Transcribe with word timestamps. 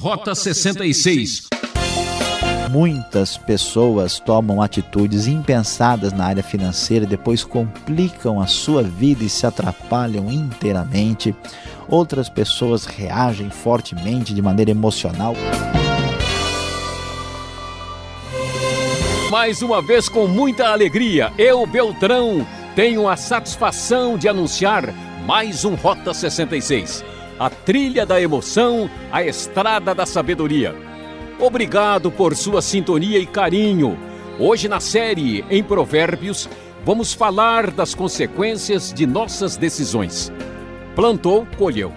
Rota 0.00 0.34
66. 0.34 1.48
Muitas 2.70 3.36
pessoas 3.36 4.18
tomam 4.18 4.62
atitudes 4.62 5.26
impensadas 5.26 6.10
na 6.10 6.24
área 6.24 6.42
financeira 6.42 7.04
e 7.04 7.08
depois 7.08 7.44
complicam 7.44 8.40
a 8.40 8.46
sua 8.46 8.82
vida 8.82 9.22
e 9.22 9.28
se 9.28 9.44
atrapalham 9.44 10.32
inteiramente. 10.32 11.36
Outras 11.86 12.30
pessoas 12.30 12.86
reagem 12.86 13.50
fortemente 13.50 14.32
de 14.32 14.40
maneira 14.40 14.70
emocional. 14.70 15.36
Mais 19.30 19.60
uma 19.60 19.82
vez, 19.82 20.08
com 20.08 20.26
muita 20.26 20.68
alegria, 20.68 21.30
eu, 21.36 21.66
Beltrão, 21.66 22.46
tenho 22.74 23.06
a 23.06 23.18
satisfação 23.18 24.16
de 24.16 24.28
anunciar 24.28 24.94
mais 25.26 25.66
um 25.66 25.74
Rota 25.74 26.14
66 26.14 27.19
a 27.40 27.48
trilha 27.48 28.04
da 28.04 28.20
emoção, 28.20 28.90
a 29.10 29.24
estrada 29.24 29.94
da 29.94 30.04
sabedoria. 30.04 30.76
Obrigado 31.38 32.10
por 32.10 32.36
sua 32.36 32.60
sintonia 32.60 33.18
e 33.18 33.24
carinho. 33.24 33.98
Hoje 34.38 34.68
na 34.68 34.78
série 34.78 35.42
Em 35.48 35.62
Provérbios, 35.62 36.50
vamos 36.84 37.14
falar 37.14 37.70
das 37.70 37.94
consequências 37.94 38.92
de 38.92 39.06
nossas 39.06 39.56
decisões. 39.56 40.30
Plantou, 40.94 41.46
colheu. 41.56 41.90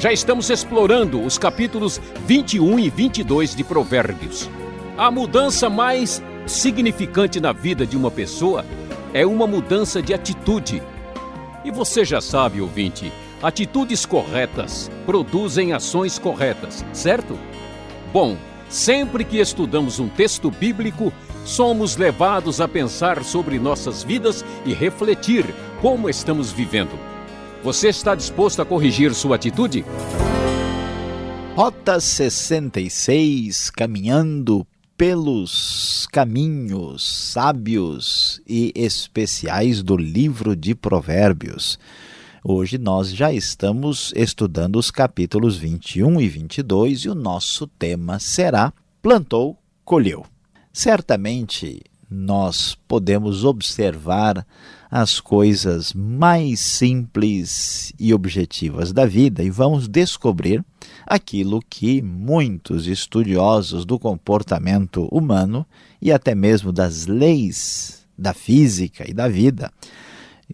Já 0.00 0.12
estamos 0.12 0.50
explorando 0.50 1.22
os 1.22 1.38
capítulos 1.38 2.00
21 2.26 2.80
e 2.80 2.90
22 2.90 3.54
de 3.54 3.62
Provérbios. 3.62 4.50
A 4.98 5.12
mudança 5.12 5.70
mais 5.70 6.20
significante 6.44 7.38
na 7.38 7.52
vida 7.52 7.86
de 7.86 7.96
uma 7.96 8.10
pessoa 8.10 8.66
é 9.14 9.24
uma 9.24 9.46
mudança 9.46 10.02
de 10.02 10.12
atitude. 10.12 10.82
E 11.64 11.70
você 11.70 12.04
já 12.04 12.20
sabe, 12.20 12.60
ouvinte, 12.60 13.12
Atitudes 13.46 14.04
corretas 14.04 14.90
produzem 15.06 15.72
ações 15.72 16.18
corretas, 16.18 16.84
certo? 16.92 17.38
Bom, 18.12 18.36
sempre 18.68 19.24
que 19.24 19.38
estudamos 19.38 20.00
um 20.00 20.08
texto 20.08 20.50
bíblico, 20.50 21.12
somos 21.44 21.96
levados 21.96 22.60
a 22.60 22.66
pensar 22.66 23.22
sobre 23.22 23.60
nossas 23.60 24.02
vidas 24.02 24.44
e 24.64 24.74
refletir 24.74 25.44
como 25.80 26.10
estamos 26.10 26.50
vivendo. 26.50 26.98
Você 27.62 27.86
está 27.86 28.16
disposto 28.16 28.62
a 28.62 28.66
corrigir 28.66 29.14
sua 29.14 29.36
atitude? 29.36 29.84
Rota 31.54 32.00
66 32.00 33.70
Caminhando 33.70 34.66
pelos 34.98 36.08
caminhos 36.10 37.30
sábios 37.32 38.42
e 38.44 38.72
especiais 38.74 39.84
do 39.84 39.96
livro 39.96 40.56
de 40.56 40.74
Provérbios. 40.74 41.78
Hoje 42.48 42.78
nós 42.78 43.12
já 43.12 43.32
estamos 43.32 44.12
estudando 44.14 44.76
os 44.76 44.88
capítulos 44.88 45.56
21 45.56 46.20
e 46.20 46.28
22 46.28 47.00
e 47.00 47.08
o 47.08 47.14
nosso 47.16 47.66
tema 47.66 48.20
será 48.20 48.72
Plantou, 49.02 49.58
colheu. 49.84 50.24
Certamente 50.72 51.82
nós 52.08 52.78
podemos 52.86 53.42
observar 53.42 54.46
as 54.88 55.18
coisas 55.18 55.92
mais 55.92 56.60
simples 56.60 57.92
e 57.98 58.14
objetivas 58.14 58.92
da 58.92 59.06
vida 59.06 59.42
e 59.42 59.50
vamos 59.50 59.88
descobrir 59.88 60.64
aquilo 61.04 61.60
que 61.68 62.00
muitos 62.00 62.86
estudiosos 62.86 63.84
do 63.84 63.98
comportamento 63.98 65.08
humano 65.10 65.66
e 66.00 66.12
até 66.12 66.32
mesmo 66.32 66.70
das 66.70 67.06
leis 67.06 68.06
da 68.16 68.32
física 68.32 69.04
e 69.04 69.12
da 69.12 69.26
vida 69.26 69.68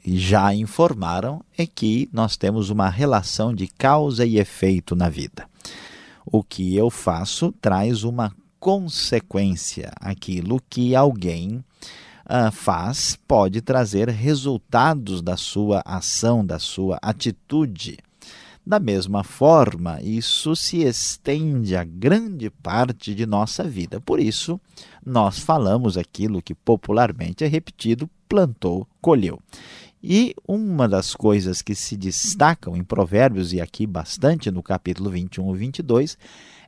já 0.05 0.55
informaram 0.55 1.45
é 1.57 1.67
que 1.67 2.09
nós 2.12 2.37
temos 2.37 2.71
uma 2.71 2.89
relação 2.89 3.55
de 3.55 3.67
causa 3.67 4.25
e 4.25 4.39
efeito 4.39 4.97
na 4.97 5.09
vida. 5.09 5.47
O 6.25 6.43
que 6.43 6.75
eu 6.77 6.91
faço 6.91 7.53
traz 7.61 8.05
uma 8.05 8.35
consequência. 8.59 9.91
Aquilo 10.01 10.63
que 10.70 10.95
alguém 10.95 11.65
uh, 12.27 12.53
faz 12.53 13.19
pode 13.27 13.61
trazer 13.61 14.09
resultados 14.09 15.20
da 15.20 15.36
sua 15.36 15.83
ação, 15.85 16.47
da 16.47 16.58
sua 16.58 16.98
atitude. 17.02 17.98
Da 18.64 18.78
mesma 18.78 19.24
forma, 19.24 20.00
isso 20.00 20.55
se 20.55 20.83
estende 20.83 21.74
a 21.74 21.83
grande 21.83 22.48
parte 22.48 23.12
de 23.12 23.27
nossa 23.27 23.64
vida. 23.64 24.00
Por 24.00 24.20
isso, 24.20 24.61
nós 25.05 25.40
falamos 25.40 25.98
aquilo 25.98 26.40
que 26.40 26.55
popularmente 26.55 27.42
é 27.42 27.48
repetido: 27.48 28.08
plantou, 28.28 28.86
colheu. 29.01 29.40
E 30.02 30.34
uma 30.46 30.89
das 30.89 31.14
coisas 31.14 31.61
que 31.61 31.74
se 31.74 31.96
destacam 31.96 32.77
em 32.77 32.84
Provérbios, 32.84 33.52
e 33.52 33.61
aqui 33.61 33.86
bastante 33.86 34.51
no 34.51 34.62
capítulo 34.62 35.11
21 35.11 35.55
e 35.55 35.58
22, 35.58 36.18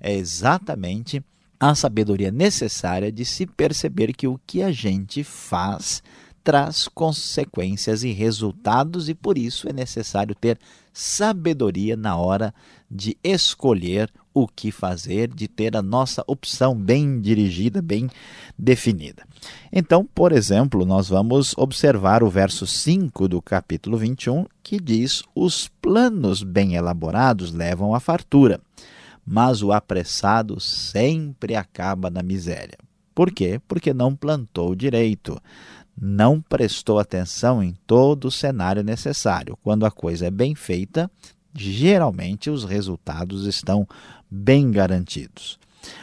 é 0.00 0.14
exatamente 0.14 1.22
a 1.58 1.74
sabedoria 1.74 2.30
necessária 2.30 3.10
de 3.10 3.24
se 3.24 3.46
perceber 3.46 4.12
que 4.12 4.26
o 4.26 4.38
que 4.46 4.62
a 4.62 4.70
gente 4.70 5.22
faz 5.22 6.02
traz 6.44 6.86
consequências 6.86 8.04
e 8.04 8.12
resultados, 8.12 9.08
e 9.08 9.14
por 9.14 9.38
isso 9.38 9.66
é 9.66 9.72
necessário 9.72 10.34
ter 10.34 10.58
sabedoria 10.92 11.96
na 11.96 12.16
hora 12.16 12.54
de 12.88 13.16
escolher 13.24 14.12
o 14.32 14.46
que 14.46 14.70
fazer, 14.70 15.28
de 15.28 15.48
ter 15.48 15.76
a 15.76 15.82
nossa 15.82 16.22
opção 16.26 16.76
bem 16.76 17.20
dirigida, 17.20 17.80
bem 17.80 18.10
definida. 18.58 19.24
Então, 19.72 20.04
por 20.04 20.32
exemplo, 20.32 20.84
nós 20.84 21.08
vamos 21.08 21.56
observar 21.56 22.22
o 22.22 22.28
verso 22.28 22.66
5 22.66 23.26
do 23.26 23.40
capítulo 23.40 23.96
21, 23.96 24.44
que 24.62 24.78
diz: 24.78 25.22
Os 25.34 25.68
planos 25.80 26.42
bem 26.42 26.74
elaborados 26.74 27.52
levam 27.52 27.94
à 27.94 28.00
fartura, 28.00 28.60
mas 29.24 29.62
o 29.62 29.72
apressado 29.72 30.60
sempre 30.60 31.56
acaba 31.56 32.10
na 32.10 32.22
miséria. 32.22 32.76
Por 33.14 33.30
quê? 33.30 33.60
Porque 33.68 33.94
não 33.94 34.14
plantou 34.14 34.74
direito 34.74 35.40
não 36.00 36.40
prestou 36.40 36.98
atenção 36.98 37.62
em 37.62 37.74
todo 37.86 38.26
o 38.26 38.30
cenário 38.30 38.82
necessário. 38.82 39.58
Quando 39.62 39.86
a 39.86 39.90
coisa 39.90 40.26
é 40.26 40.30
bem 40.30 40.54
feita, 40.54 41.10
geralmente 41.54 42.50
os 42.50 42.64
resultados 42.64 43.46
estão 43.46 43.86
bem 44.30 44.70
garantidos. 44.70 45.58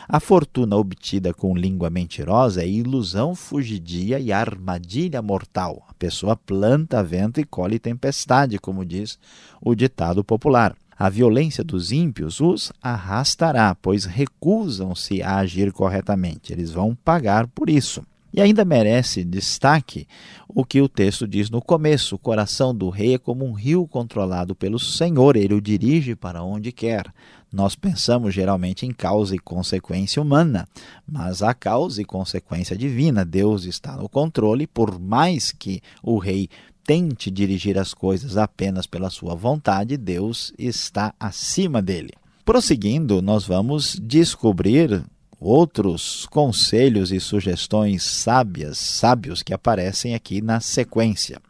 A 0.07 0.19
fortuna 0.19 0.75
obtida 0.75 1.33
com 1.33 1.55
língua 1.55 1.89
mentirosa 1.89 2.61
é 2.61 2.67
ilusão 2.67 3.33
fugidia 3.33 4.19
e 4.19 4.31
armadilha 4.31 5.21
mortal. 5.21 5.85
A 5.89 5.93
pessoa 5.93 6.35
planta 6.35 7.03
vento 7.03 7.39
e 7.39 7.43
colhe 7.43 7.79
tempestade, 7.79 8.59
como 8.59 8.85
diz 8.85 9.17
o 9.59 9.73
ditado 9.73 10.23
popular. 10.23 10.75
A 10.97 11.09
violência 11.09 11.63
dos 11.63 11.91
ímpios 11.91 12.39
os 12.39 12.71
arrastará, 12.79 13.73
pois 13.73 14.05
recusam-se 14.05 15.23
a 15.23 15.37
agir 15.37 15.71
corretamente. 15.71 16.53
Eles 16.53 16.71
vão 16.71 16.93
pagar 16.93 17.47
por 17.47 17.69
isso. 17.71 18.05
E 18.33 18.39
ainda 18.39 18.63
merece 18.63 19.25
destaque 19.25 20.07
o 20.47 20.63
que 20.63 20.81
o 20.81 20.87
texto 20.87 21.27
diz 21.27 21.49
no 21.49 21.61
começo: 21.61 22.15
o 22.15 22.19
coração 22.19 22.73
do 22.73 22.89
rei 22.89 23.15
é 23.15 23.17
como 23.17 23.45
um 23.45 23.53
rio 23.53 23.87
controlado 23.87 24.55
pelo 24.55 24.79
Senhor, 24.79 25.35
ele 25.35 25.53
o 25.53 25.61
dirige 25.61 26.15
para 26.15 26.43
onde 26.43 26.71
quer. 26.71 27.11
Nós 27.51 27.75
pensamos 27.75 28.33
geralmente 28.33 28.85
em 28.85 28.91
causa 28.91 29.35
e 29.35 29.39
consequência 29.39 30.21
humana, 30.21 30.65
mas 31.05 31.43
há 31.43 31.53
causa 31.53 32.01
e 32.01 32.05
consequência 32.05 32.77
divina. 32.77 33.25
Deus 33.25 33.65
está 33.65 33.97
no 33.97 34.07
controle, 34.07 34.65
por 34.65 34.97
mais 34.97 35.51
que 35.51 35.81
o 36.01 36.17
rei 36.17 36.47
tente 36.85 37.29
dirigir 37.29 37.77
as 37.77 37.93
coisas 37.93 38.37
apenas 38.37 38.87
pela 38.87 39.09
sua 39.09 39.35
vontade, 39.35 39.97
Deus 39.97 40.53
está 40.57 41.13
acima 41.19 41.81
dele. 41.81 42.11
Prosseguindo, 42.45 43.21
nós 43.21 43.45
vamos 43.45 43.99
descobrir 44.01 45.03
outros 45.41 46.27
conselhos 46.27 47.11
e 47.11 47.19
sugestões 47.19 48.03
sábias, 48.03 48.77
sábios 48.77 49.41
que 49.41 49.51
aparecem 49.51 50.13
aqui 50.13 50.39
na 50.39 50.59
sequência. 50.59 51.41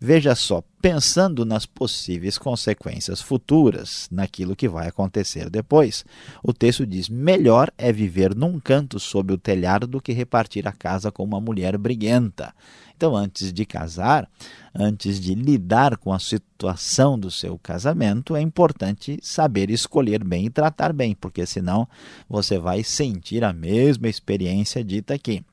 Veja 0.00 0.34
só, 0.34 0.62
pensando 0.80 1.44
nas 1.44 1.66
possíveis 1.66 2.38
consequências 2.38 3.20
futuras, 3.20 4.08
naquilo 4.10 4.56
que 4.56 4.68
vai 4.68 4.88
acontecer 4.88 5.50
depois, 5.50 6.04
o 6.42 6.54
texto 6.54 6.86
diz: 6.86 7.08
melhor 7.08 7.70
é 7.76 7.92
viver 7.92 8.34
num 8.34 8.58
canto 8.58 8.98
sob 8.98 9.34
o 9.34 9.38
telhado 9.38 9.86
do 9.86 10.00
que 10.00 10.12
repartir 10.12 10.66
a 10.66 10.72
casa 10.72 11.12
com 11.12 11.22
uma 11.22 11.40
mulher 11.40 11.76
briguenta. 11.76 12.54
Então, 13.04 13.14
antes 13.14 13.52
de 13.52 13.66
casar, 13.66 14.26
antes 14.74 15.20
de 15.20 15.34
lidar 15.34 15.98
com 15.98 16.10
a 16.10 16.18
situação 16.18 17.18
do 17.18 17.30
seu 17.30 17.58
casamento, 17.58 18.34
é 18.34 18.40
importante 18.40 19.18
saber 19.20 19.68
escolher 19.68 20.24
bem 20.24 20.46
e 20.46 20.50
tratar 20.50 20.90
bem, 20.90 21.14
porque 21.14 21.44
senão 21.44 21.86
você 22.26 22.58
vai 22.58 22.82
sentir 22.82 23.44
a 23.44 23.52
mesma 23.52 24.08
experiência 24.08 24.82
dita 24.82 25.12
aqui. 25.12 25.44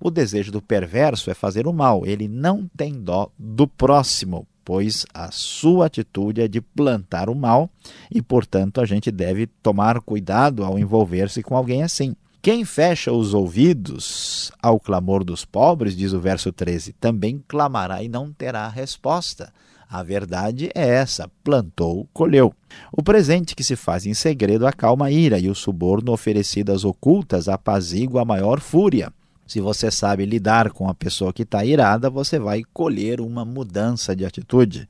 O 0.00 0.10
desejo 0.10 0.50
do 0.50 0.60
perverso 0.60 1.30
é 1.30 1.34
fazer 1.34 1.68
o 1.68 1.72
mal, 1.72 2.04
ele 2.04 2.26
não 2.26 2.68
tem 2.76 2.94
dó 2.94 3.30
do 3.38 3.68
próximo, 3.68 4.44
pois 4.64 5.06
a 5.14 5.30
sua 5.30 5.86
atitude 5.86 6.40
é 6.40 6.48
de 6.48 6.60
plantar 6.60 7.30
o 7.30 7.36
mal 7.36 7.70
e, 8.12 8.20
portanto, 8.20 8.80
a 8.80 8.84
gente 8.84 9.12
deve 9.12 9.46
tomar 9.46 10.00
cuidado 10.00 10.64
ao 10.64 10.76
envolver-se 10.76 11.40
com 11.40 11.56
alguém 11.56 11.84
assim. 11.84 12.16
Quem 12.46 12.64
fecha 12.64 13.10
os 13.10 13.34
ouvidos 13.34 14.52
ao 14.62 14.78
clamor 14.78 15.24
dos 15.24 15.44
pobres, 15.44 15.96
diz 15.96 16.12
o 16.12 16.20
verso 16.20 16.52
13, 16.52 16.92
também 16.92 17.42
clamará 17.48 18.04
e 18.04 18.08
não 18.08 18.32
terá 18.32 18.68
resposta. 18.68 19.52
A 19.90 20.00
verdade 20.04 20.70
é 20.72 20.88
essa: 20.88 21.28
plantou, 21.42 22.08
colheu. 22.12 22.54
O 22.92 23.02
presente 23.02 23.56
que 23.56 23.64
se 23.64 23.74
faz 23.74 24.06
em 24.06 24.14
segredo 24.14 24.64
acalma 24.64 25.06
a 25.06 25.10
ira, 25.10 25.40
e 25.40 25.50
o 25.50 25.56
suborno 25.56 26.12
oferecido 26.12 26.70
às 26.70 26.84
ocultas 26.84 27.48
apazigua 27.48 28.22
a 28.22 28.24
maior 28.24 28.60
fúria. 28.60 29.12
Se 29.44 29.60
você 29.60 29.90
sabe 29.90 30.24
lidar 30.24 30.70
com 30.70 30.88
a 30.88 30.94
pessoa 30.94 31.32
que 31.32 31.42
está 31.42 31.64
irada, 31.64 32.08
você 32.08 32.38
vai 32.38 32.62
colher 32.72 33.20
uma 33.20 33.44
mudança 33.44 34.14
de 34.14 34.24
atitude. 34.24 34.88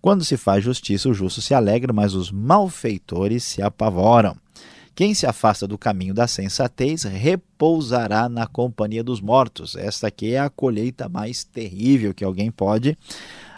Quando 0.00 0.24
se 0.24 0.36
faz 0.36 0.64
justiça, 0.64 1.08
o 1.08 1.14
justo 1.14 1.40
se 1.40 1.54
alegra, 1.54 1.92
mas 1.92 2.14
os 2.14 2.32
malfeitores 2.32 3.44
se 3.44 3.62
apavoram. 3.62 4.36
Quem 4.98 5.14
se 5.14 5.28
afasta 5.28 5.64
do 5.64 5.78
caminho 5.78 6.12
da 6.12 6.26
sensatez 6.26 7.04
repousará 7.04 8.28
na 8.28 8.48
companhia 8.48 9.04
dos 9.04 9.20
mortos. 9.20 9.76
Esta 9.76 10.08
aqui 10.08 10.34
é 10.34 10.40
a 10.40 10.50
colheita 10.50 11.08
mais 11.08 11.44
terrível 11.44 12.12
que 12.12 12.24
alguém 12.24 12.50
pode 12.50 12.98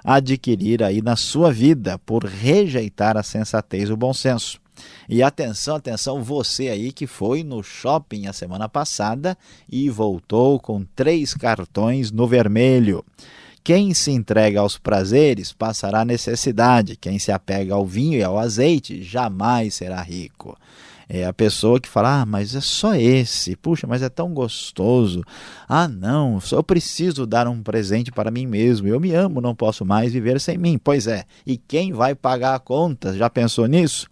adquirir 0.04 0.82
aí 0.82 1.00
na 1.00 1.16
sua 1.16 1.50
vida 1.50 1.98
por 2.00 2.26
rejeitar 2.26 3.16
a 3.16 3.22
sensatez 3.22 3.88
e 3.88 3.92
o 3.94 3.96
bom 3.96 4.12
senso. 4.12 4.60
E 5.08 5.22
atenção, 5.22 5.76
atenção, 5.76 6.22
você 6.22 6.68
aí 6.68 6.92
que 6.92 7.06
foi 7.06 7.42
no 7.42 7.62
shopping 7.62 8.26
a 8.26 8.34
semana 8.34 8.68
passada 8.68 9.34
e 9.66 9.88
voltou 9.88 10.60
com 10.60 10.84
três 10.94 11.32
cartões 11.32 12.12
no 12.12 12.28
vermelho. 12.28 13.02
Quem 13.64 13.94
se 13.94 14.10
entrega 14.10 14.60
aos 14.60 14.76
prazeres 14.76 15.54
passará 15.54 16.04
necessidade, 16.04 16.96
quem 16.96 17.18
se 17.18 17.32
apega 17.32 17.72
ao 17.72 17.86
vinho 17.86 18.18
e 18.18 18.22
ao 18.22 18.38
azeite 18.38 19.02
jamais 19.02 19.76
será 19.76 20.02
rico. 20.02 20.54
É 21.12 21.24
a 21.24 21.32
pessoa 21.32 21.80
que 21.80 21.88
fala, 21.88 22.20
ah, 22.20 22.24
mas 22.24 22.54
é 22.54 22.60
só 22.60 22.94
esse, 22.94 23.56
puxa, 23.56 23.84
mas 23.84 24.00
é 24.00 24.08
tão 24.08 24.32
gostoso. 24.32 25.24
Ah, 25.68 25.88
não, 25.88 26.38
só 26.38 26.62
preciso 26.62 27.26
dar 27.26 27.48
um 27.48 27.64
presente 27.64 28.12
para 28.12 28.30
mim 28.30 28.46
mesmo. 28.46 28.86
Eu 28.86 29.00
me 29.00 29.12
amo, 29.12 29.40
não 29.40 29.52
posso 29.52 29.84
mais 29.84 30.12
viver 30.12 30.38
sem 30.40 30.56
mim. 30.56 30.78
Pois 30.78 31.08
é, 31.08 31.24
e 31.44 31.56
quem 31.58 31.92
vai 31.92 32.14
pagar 32.14 32.54
a 32.54 32.60
conta? 32.60 33.12
Já 33.12 33.28
pensou 33.28 33.66
nisso? 33.66 34.06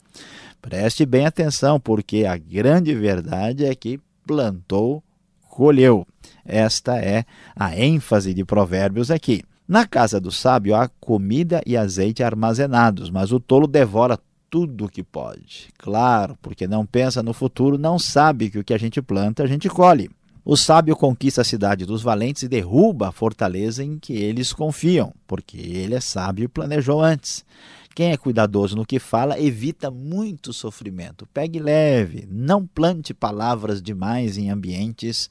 Preste 0.60 1.06
bem 1.06 1.24
atenção, 1.24 1.78
porque 1.78 2.24
a 2.24 2.36
grande 2.36 2.92
verdade 2.96 3.64
é 3.64 3.72
que 3.76 4.00
plantou, 4.26 5.00
colheu. 5.48 6.04
Esta 6.44 6.98
é 6.98 7.24
a 7.54 7.78
ênfase 7.78 8.34
de 8.34 8.44
Provérbios 8.44 9.08
aqui. 9.08 9.44
Na 9.68 9.86
casa 9.86 10.18
do 10.18 10.32
sábio 10.32 10.74
há 10.74 10.88
comida 10.98 11.62
e 11.64 11.76
azeite 11.76 12.24
armazenados, 12.24 13.08
mas 13.08 13.30
o 13.30 13.38
tolo 13.38 13.68
devora 13.68 14.18
tudo 14.50 14.86
o 14.86 14.88
que 14.88 15.02
pode. 15.02 15.68
Claro, 15.78 16.36
porque 16.40 16.66
não 16.66 16.86
pensa 16.86 17.22
no 17.22 17.32
futuro, 17.32 17.78
não 17.78 17.98
sabe 17.98 18.50
que 18.50 18.58
o 18.58 18.64
que 18.64 18.74
a 18.74 18.78
gente 18.78 19.00
planta, 19.02 19.42
a 19.42 19.46
gente 19.46 19.68
colhe. 19.68 20.10
O 20.44 20.56
sábio 20.56 20.96
conquista 20.96 21.42
a 21.42 21.44
cidade 21.44 21.84
dos 21.84 22.02
valentes 22.02 22.42
e 22.42 22.48
derruba 22.48 23.08
a 23.08 23.12
fortaleza 23.12 23.84
em 23.84 23.98
que 23.98 24.14
eles 24.14 24.52
confiam, 24.52 25.12
porque 25.26 25.58
ele 25.58 25.94
é 25.94 26.00
sábio 26.00 26.44
e 26.44 26.48
planejou 26.48 27.02
antes. 27.02 27.44
Quem 27.94 28.12
é 28.12 28.16
cuidadoso 28.16 28.76
no 28.76 28.86
que 28.86 28.98
fala 28.98 29.40
evita 29.40 29.90
muito 29.90 30.52
sofrimento. 30.52 31.26
Pegue 31.34 31.58
leve, 31.58 32.26
não 32.30 32.66
plante 32.66 33.12
palavras 33.12 33.82
demais 33.82 34.38
em 34.38 34.50
ambientes 34.50 35.28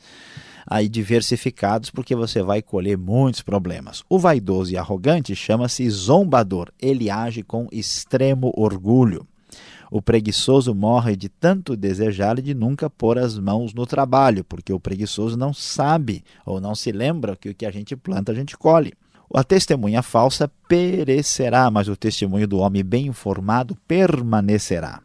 aí 0.68 0.90
diversificados, 0.90 1.90
porque 1.90 2.14
você 2.14 2.44
vai 2.44 2.62
colher 2.62 2.98
muitos 2.98 3.42
problemas. 3.42 4.04
O 4.10 4.19
vaidoso 4.19 4.74
e 4.74 4.78
arrogante 4.78 5.34
chama-se 5.34 5.90
zombador. 5.90 6.69
Ele 6.80 7.10
age 7.10 7.42
com 7.42 7.68
extremo 7.72 8.52
orgulho. 8.56 9.25
O 9.90 10.02
preguiçoso 10.02 10.75
morre 10.75 11.16
de 11.16 11.30
tanto 11.30 11.78
desejar 11.78 12.42
de 12.42 12.54
nunca 12.54 12.90
pôr 12.90 13.18
as 13.18 13.40
mãos 13.40 13.74
no 13.74 13.86
trabalho, 13.86 14.44
porque 14.44 14.74
o 14.74 14.80
preguiçoso 14.80 15.38
não 15.38 15.54
sabe 15.54 16.25
ou 16.46 16.60
não 16.60 16.75
se 16.75 16.92
lembra 16.92 17.38
que 17.38 17.50
o 17.50 17.56
que 17.56 17.66
a 17.66 17.72
gente 17.72 17.96
planta 17.96 18.34
a 18.34 18.36
gente 18.36 18.58
colhe. 18.58 18.94
A 19.34 19.44
testemunha 19.44 20.02
falsa 20.02 20.52
perecerá, 20.68 21.72
mas 21.72 21.88
o 21.88 21.96
testemunho 21.96 22.48
do 22.48 22.60
homem 22.60 22.84
bem 22.84 23.08
informado 23.08 23.78
permanecerá. 23.88 25.02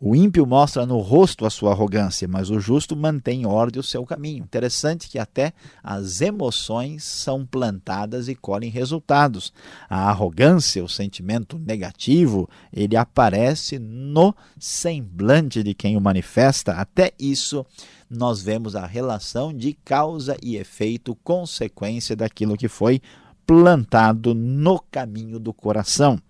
O 0.00 0.14
ímpio 0.16 0.44
mostra 0.44 0.84
no 0.84 0.98
rosto 0.98 1.46
a 1.46 1.50
sua 1.50 1.70
arrogância, 1.70 2.26
mas 2.26 2.50
o 2.50 2.58
justo 2.58 2.96
mantém 2.96 3.42
em 3.42 3.46
ordem 3.46 3.80
o 3.80 3.82
seu 3.82 4.04
caminho. 4.04 4.42
Interessante 4.42 5.08
que 5.08 5.18
até 5.18 5.52
as 5.82 6.20
emoções 6.20 7.04
são 7.04 7.46
plantadas 7.46 8.28
e 8.28 8.34
colhem 8.34 8.70
resultados. 8.70 9.52
A 9.88 10.10
arrogância, 10.10 10.84
o 10.84 10.88
sentimento 10.88 11.58
negativo, 11.58 12.48
ele 12.72 12.96
aparece 12.96 13.78
no 13.78 14.34
semblante 14.58 15.62
de 15.62 15.72
quem 15.74 15.96
o 15.96 16.00
manifesta. 16.00 16.72
Até 16.72 17.12
isso 17.18 17.64
nós 18.10 18.42
vemos 18.42 18.74
a 18.74 18.86
relação 18.86 19.54
de 19.54 19.74
causa 19.84 20.36
e 20.42 20.56
efeito, 20.56 21.16
consequência 21.22 22.16
daquilo 22.16 22.56
que 22.56 22.68
foi 22.68 23.00
plantado 23.46 24.34
no 24.34 24.80
caminho 24.80 25.38
do 25.38 25.52
coração. 25.52 26.20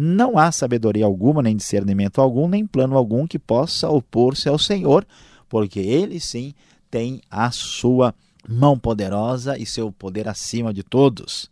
Não 0.00 0.38
há 0.38 0.52
sabedoria 0.52 1.04
alguma, 1.04 1.42
nem 1.42 1.56
discernimento 1.56 2.20
algum, 2.20 2.48
nem 2.48 2.64
plano 2.64 2.96
algum 2.96 3.26
que 3.26 3.38
possa 3.38 3.88
opor-se 3.88 4.48
ao 4.48 4.56
Senhor, 4.56 5.04
porque 5.48 5.80
ele 5.80 6.20
sim 6.20 6.54
tem 6.88 7.20
a 7.28 7.50
sua 7.50 8.14
mão 8.48 8.78
poderosa 8.78 9.58
e 9.58 9.66
seu 9.66 9.90
poder 9.90 10.28
acima 10.28 10.72
de 10.72 10.84
todos. 10.84 11.50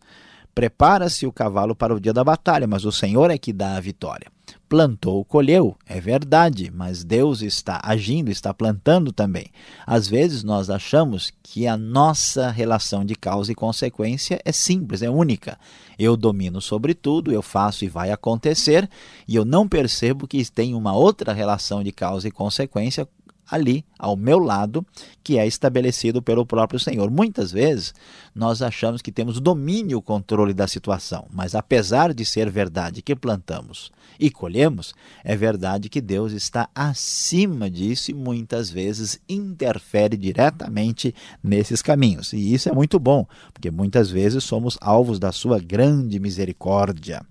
Prepara-se 0.55 1.27
o 1.27 1.31
cavalo 1.31 1.75
para 1.75 1.93
o 1.93 1.99
dia 1.99 2.13
da 2.13 2.23
batalha, 2.23 2.65
mas 2.65 2.85
o 2.85 2.91
Senhor 2.91 3.29
é 3.29 3.37
que 3.37 3.51
dá 3.51 3.75
a 3.75 3.81
vitória 3.81 4.31
plantou, 4.69 5.23
colheu, 5.23 5.77
é 5.85 5.99
verdade, 5.99 6.71
mas 6.73 7.03
Deus 7.03 7.41
está 7.41 7.79
agindo, 7.83 8.29
está 8.29 8.53
plantando 8.53 9.11
também. 9.11 9.47
Às 9.85 10.07
vezes 10.07 10.43
nós 10.43 10.69
achamos 10.69 11.31
que 11.41 11.67
a 11.67 11.77
nossa 11.77 12.49
relação 12.49 13.05
de 13.05 13.15
causa 13.15 13.51
e 13.51 13.55
consequência 13.55 14.39
é 14.43 14.51
simples, 14.51 15.01
é 15.01 15.09
única. 15.09 15.57
Eu 15.97 16.17
domino 16.17 16.61
sobre 16.61 16.93
tudo, 16.93 17.31
eu 17.31 17.41
faço 17.41 17.85
e 17.85 17.87
vai 17.87 18.11
acontecer, 18.11 18.89
e 19.27 19.35
eu 19.35 19.45
não 19.45 19.67
percebo 19.67 20.27
que 20.27 20.43
tem 20.51 20.75
uma 20.75 20.95
outra 20.95 21.33
relação 21.33 21.83
de 21.83 21.91
causa 21.91 22.27
e 22.27 22.31
consequência 22.31 23.07
ali 23.49 23.83
ao 23.97 24.15
meu 24.15 24.39
lado, 24.39 24.85
que 25.23 25.37
é 25.37 25.47
estabelecido 25.47 26.21
pelo 26.21 26.45
próprio 26.45 26.79
Senhor. 26.79 27.09
Muitas 27.09 27.51
vezes 27.51 27.93
nós 28.35 28.61
achamos 28.61 29.01
que 29.01 29.11
temos 29.11 29.39
domínio, 29.39 30.01
controle 30.01 30.53
da 30.53 30.67
situação, 30.67 31.27
mas 31.31 31.55
apesar 31.55 32.13
de 32.13 32.23
ser 32.25 32.49
verdade 32.49 33.01
que 33.01 33.15
plantamos 33.15 33.91
e 34.19 34.29
colhemos, 34.29 34.93
é 35.23 35.35
verdade 35.35 35.89
que 35.89 36.01
Deus 36.01 36.31
está 36.31 36.69
acima 36.73 37.69
disso 37.69 38.11
e 38.11 38.13
muitas 38.13 38.69
vezes 38.69 39.19
interfere 39.27 40.17
diretamente 40.17 41.13
nesses 41.43 41.81
caminhos. 41.81 42.33
E 42.33 42.53
isso 42.53 42.69
é 42.69 42.71
muito 42.71 42.99
bom, 42.99 43.25
porque 43.53 43.69
muitas 43.71 44.09
vezes 44.09 44.43
somos 44.43 44.77
alvos 44.81 45.19
da 45.19 45.31
sua 45.31 45.59
grande 45.59 46.19
misericórdia. 46.19 47.21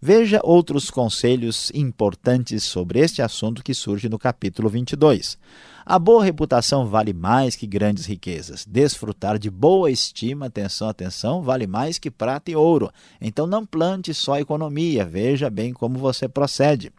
Veja 0.00 0.40
outros 0.44 0.92
conselhos 0.92 1.72
importantes 1.74 2.62
sobre 2.62 3.00
este 3.00 3.20
assunto 3.20 3.64
que 3.64 3.74
surge 3.74 4.08
no 4.08 4.16
capítulo 4.16 4.68
22. 4.68 5.36
A 5.84 5.98
boa 5.98 6.22
reputação 6.22 6.86
vale 6.86 7.12
mais 7.12 7.56
que 7.56 7.66
grandes 7.66 8.06
riquezas. 8.06 8.64
Desfrutar 8.64 9.40
de 9.40 9.50
boa 9.50 9.90
estima, 9.90 10.46
atenção, 10.46 10.88
atenção, 10.88 11.42
vale 11.42 11.66
mais 11.66 11.98
que 11.98 12.12
prata 12.12 12.48
e 12.48 12.54
ouro. 12.54 12.92
Então 13.20 13.44
não 13.44 13.66
plante 13.66 14.14
só 14.14 14.38
economia, 14.38 15.04
veja 15.04 15.50
bem 15.50 15.72
como 15.72 15.98
você 15.98 16.28
procede. 16.28 16.92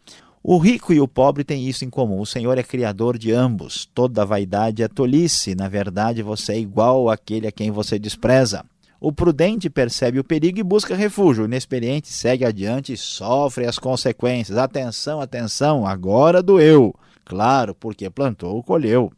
O 0.43 0.57
rico 0.57 0.91
e 0.91 0.99
o 0.99 1.07
pobre 1.07 1.45
têm 1.45 1.69
isso 1.69 1.85
em 1.85 1.89
comum. 1.89 2.19
O 2.19 2.25
Senhor 2.25 2.57
é 2.57 2.63
criador 2.63 3.17
de 3.17 3.31
ambos. 3.31 3.85
Toda 3.93 4.25
vaidade 4.25 4.83
é 4.83 4.89
tolice. 4.89 5.55
Na 5.55 5.69
verdade, 5.69 6.21
você 6.21 6.53
é 6.53 6.59
igual 6.59 7.09
àquele 7.09 7.47
a 7.47 7.51
quem 7.51 7.71
você 7.71 7.97
despreza. 7.97 8.65
O 9.01 9.13
prudente 9.13 9.69
percebe 9.69 10.19
o 10.19 10.23
perigo 10.23 10.59
e 10.59 10.63
busca 10.63 10.93
refúgio. 10.93 11.43
O 11.43 11.45
inexperiente 11.45 12.09
segue 12.09 12.43
adiante 12.43 12.91
e 12.91 12.97
sofre 12.97 13.65
as 13.65 13.79
consequências. 13.79 14.57
Atenção, 14.57 15.21
atenção, 15.21 15.87
agora 15.87 16.43
doeu. 16.43 16.93
Claro, 17.23 17.73
porque 17.73 18.09
plantou, 18.09 18.61
colheu. 18.61 19.11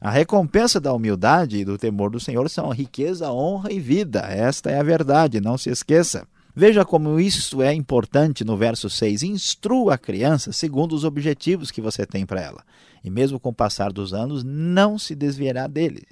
A 0.00 0.10
recompensa 0.10 0.78
da 0.78 0.92
humildade 0.92 1.58
e 1.58 1.64
do 1.64 1.78
temor 1.78 2.10
do 2.10 2.20
Senhor 2.20 2.50
são 2.50 2.68
riqueza, 2.70 3.32
honra 3.32 3.72
e 3.72 3.80
vida. 3.80 4.20
Esta 4.28 4.70
é 4.70 4.78
a 4.78 4.82
verdade, 4.82 5.40
não 5.40 5.56
se 5.56 5.70
esqueça. 5.70 6.26
Veja 6.54 6.84
como 6.84 7.18
isso 7.18 7.62
é 7.62 7.72
importante 7.72 8.44
no 8.44 8.58
verso 8.58 8.90
6. 8.90 9.22
Instrua 9.22 9.94
a 9.94 9.98
criança 9.98 10.52
segundo 10.52 10.92
os 10.92 11.04
objetivos 11.04 11.70
que 11.70 11.80
você 11.80 12.04
tem 12.04 12.26
para 12.26 12.42
ela. 12.42 12.62
E 13.02 13.08
mesmo 13.08 13.40
com 13.40 13.48
o 13.48 13.54
passar 13.54 13.90
dos 13.90 14.12
anos, 14.12 14.44
não 14.44 14.98
se 14.98 15.14
desviará 15.14 15.66
dele. 15.66 16.02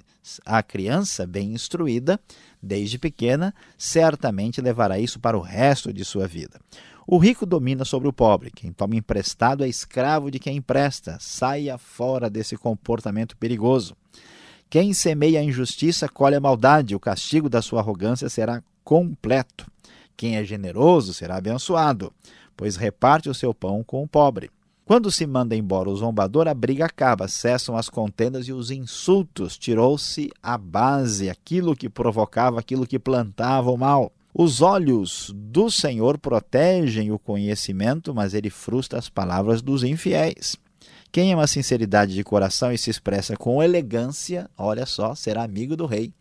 A 0.45 0.61
criança 0.61 1.25
bem 1.25 1.53
instruída 1.53 2.19
desde 2.61 2.99
pequena, 2.99 3.53
certamente 3.77 4.61
levará 4.61 4.99
isso 4.99 5.19
para 5.19 5.37
o 5.37 5.41
resto 5.41 5.91
de 5.91 6.05
sua 6.05 6.27
vida. 6.27 6.59
O 7.07 7.17
rico 7.17 7.45
domina 7.45 7.83
sobre 7.83 8.07
o 8.07 8.13
pobre. 8.13 8.51
Quem 8.51 8.71
toma 8.71 8.95
emprestado 8.95 9.63
é 9.63 9.67
escravo 9.67 10.29
de 10.29 10.39
quem 10.39 10.57
empresta. 10.57 11.17
Saia 11.19 11.77
fora 11.77 12.29
desse 12.29 12.55
comportamento 12.55 13.35
perigoso. 13.35 13.95
Quem 14.69 14.93
semeia 14.93 15.39
a 15.39 15.43
injustiça 15.43 16.07
colhe 16.07 16.35
a 16.35 16.39
maldade. 16.39 16.95
O 16.95 16.99
castigo 16.99 17.49
da 17.49 17.61
sua 17.61 17.79
arrogância 17.79 18.29
será 18.29 18.63
completo. 18.83 19.65
Quem 20.15 20.37
é 20.37 20.43
generoso 20.45 21.13
será 21.13 21.37
abençoado, 21.37 22.13
pois 22.55 22.75
reparte 22.75 23.27
o 23.27 23.33
seu 23.33 23.53
pão 23.53 23.83
com 23.83 24.03
o 24.03 24.07
pobre. 24.07 24.51
Quando 24.85 25.11
se 25.11 25.25
manda 25.25 25.55
embora 25.55 25.89
o 25.89 25.95
zombador, 25.95 26.47
a 26.47 26.53
briga 26.53 26.85
acaba, 26.85 27.27
cessam 27.27 27.77
as 27.77 27.89
contendas 27.89 28.47
e 28.47 28.53
os 28.53 28.71
insultos. 28.71 29.57
Tirou-se 29.57 30.29
a 30.41 30.57
base, 30.57 31.29
aquilo 31.29 31.75
que 31.75 31.89
provocava, 31.89 32.59
aquilo 32.59 32.87
que 32.87 32.99
plantava 32.99 33.71
o 33.71 33.77
mal. 33.77 34.11
Os 34.33 34.61
olhos 34.61 35.31
do 35.35 35.69
Senhor 35.69 36.17
protegem 36.17 37.11
o 37.11 37.19
conhecimento, 37.19 38.13
mas 38.13 38.33
ele 38.33 38.49
frustra 38.49 38.97
as 38.97 39.09
palavras 39.09 39.61
dos 39.61 39.83
infiéis. 39.83 40.57
Quem 41.11 41.33
ama 41.33 41.45
sinceridade 41.45 42.13
de 42.13 42.23
coração 42.23 42.71
e 42.71 42.77
se 42.77 42.89
expressa 42.89 43.35
com 43.35 43.61
elegância, 43.61 44.49
olha 44.57 44.85
só, 44.85 45.13
será 45.13 45.43
amigo 45.43 45.75
do 45.75 45.85
rei. 45.85 46.13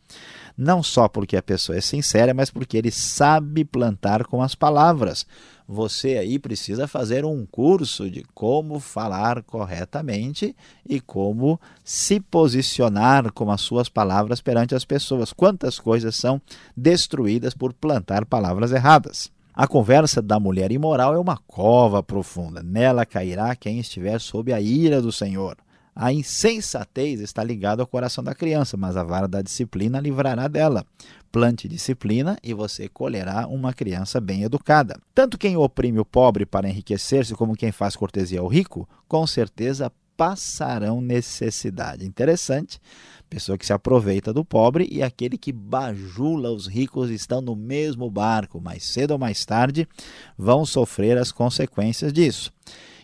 Não 0.58 0.82
só 0.82 1.08
porque 1.08 1.36
a 1.36 1.42
pessoa 1.42 1.78
é 1.78 1.80
sincera, 1.80 2.34
mas 2.34 2.50
porque 2.50 2.76
ele 2.76 2.90
sabe 2.90 3.64
plantar 3.64 4.24
com 4.24 4.42
as 4.42 4.56
palavras. 4.56 5.24
Você 5.72 6.18
aí 6.18 6.36
precisa 6.36 6.88
fazer 6.88 7.24
um 7.24 7.46
curso 7.46 8.10
de 8.10 8.24
como 8.34 8.80
falar 8.80 9.40
corretamente 9.44 10.56
e 10.84 11.00
como 11.00 11.60
se 11.84 12.18
posicionar 12.18 13.32
com 13.32 13.52
as 13.52 13.60
suas 13.60 13.88
palavras 13.88 14.40
perante 14.40 14.74
as 14.74 14.84
pessoas. 14.84 15.32
Quantas 15.32 15.78
coisas 15.78 16.16
são 16.16 16.42
destruídas 16.76 17.54
por 17.54 17.72
plantar 17.72 18.26
palavras 18.26 18.72
erradas. 18.72 19.30
A 19.54 19.68
conversa 19.68 20.20
da 20.20 20.40
mulher 20.40 20.72
imoral 20.72 21.14
é 21.14 21.18
uma 21.20 21.36
cova 21.36 22.02
profunda. 22.02 22.64
Nela 22.64 23.06
cairá 23.06 23.54
quem 23.54 23.78
estiver 23.78 24.20
sob 24.20 24.52
a 24.52 24.60
ira 24.60 25.00
do 25.00 25.12
Senhor. 25.12 25.56
A 25.94 26.12
insensatez 26.12 27.20
está 27.20 27.42
ligada 27.42 27.82
ao 27.82 27.86
coração 27.86 28.22
da 28.22 28.34
criança, 28.34 28.76
mas 28.76 28.96
a 28.96 29.02
vara 29.02 29.28
da 29.28 29.42
disciplina 29.42 30.00
livrará 30.00 30.48
dela. 30.48 30.84
Plante 31.32 31.68
disciplina 31.68 32.38
e 32.42 32.52
você 32.52 32.88
colherá 32.88 33.46
uma 33.46 33.72
criança 33.72 34.20
bem 34.20 34.42
educada. 34.42 34.98
Tanto 35.14 35.38
quem 35.38 35.56
oprime 35.56 36.00
o 36.00 36.04
pobre 36.04 36.44
para 36.44 36.68
enriquecer-se, 36.68 37.34
como 37.34 37.56
quem 37.56 37.70
faz 37.70 37.94
cortesia 37.94 38.40
ao 38.40 38.48
rico, 38.48 38.88
com 39.06 39.26
certeza 39.26 39.92
passarão 40.20 41.00
necessidade. 41.00 42.04
Interessante. 42.04 42.78
Pessoa 43.30 43.56
que 43.56 43.64
se 43.64 43.72
aproveita 43.72 44.34
do 44.34 44.44
pobre 44.44 44.86
e 44.90 45.02
aquele 45.02 45.38
que 45.38 45.50
bajula 45.50 46.50
os 46.50 46.66
ricos 46.66 47.08
estão 47.10 47.40
no 47.40 47.56
mesmo 47.56 48.10
barco. 48.10 48.60
Mais 48.60 48.84
cedo 48.84 49.12
ou 49.12 49.18
mais 49.18 49.46
tarde 49.46 49.88
vão 50.36 50.66
sofrer 50.66 51.16
as 51.16 51.32
consequências 51.32 52.12
disso. 52.12 52.52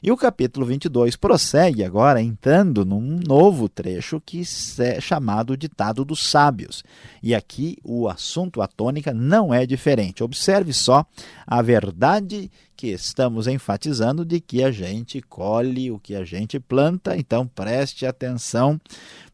E 0.03 0.13
o 0.13 0.17
capítulo 0.17 0.67
22 0.67 1.17
prossegue 1.17 1.83
agora 1.83 2.21
entrando 2.21 2.85
num 2.85 3.19
novo 3.27 3.69
trecho 3.69 4.21
que 4.25 4.43
é 4.79 5.01
chamado 5.01 5.57
Ditado 5.57 6.05
dos 6.05 6.29
Sábios. 6.29 6.85
E 7.23 7.35
aqui 7.35 7.79
o 7.83 8.09
assunto, 8.09 8.61
a 8.61 8.67
tônica, 8.67 9.15
não 9.15 9.53
é 9.53 9.65
diferente. 9.65 10.23
Observe 10.23 10.73
só 10.73 11.05
a 11.47 11.63
verdade 11.63 12.51
que 12.77 12.89
estamos 12.89 13.47
enfatizando 13.47 14.25
de 14.25 14.39
que 14.39 14.63
a 14.63 14.71
gente 14.71 15.23
colhe 15.23 15.91
o 15.91 15.99
que 15.99 16.15
a 16.15 16.25
gente 16.25 16.61
planta, 16.61 17.17
então 17.17 17.47
preste 17.47 18.05
atenção, 18.05 18.79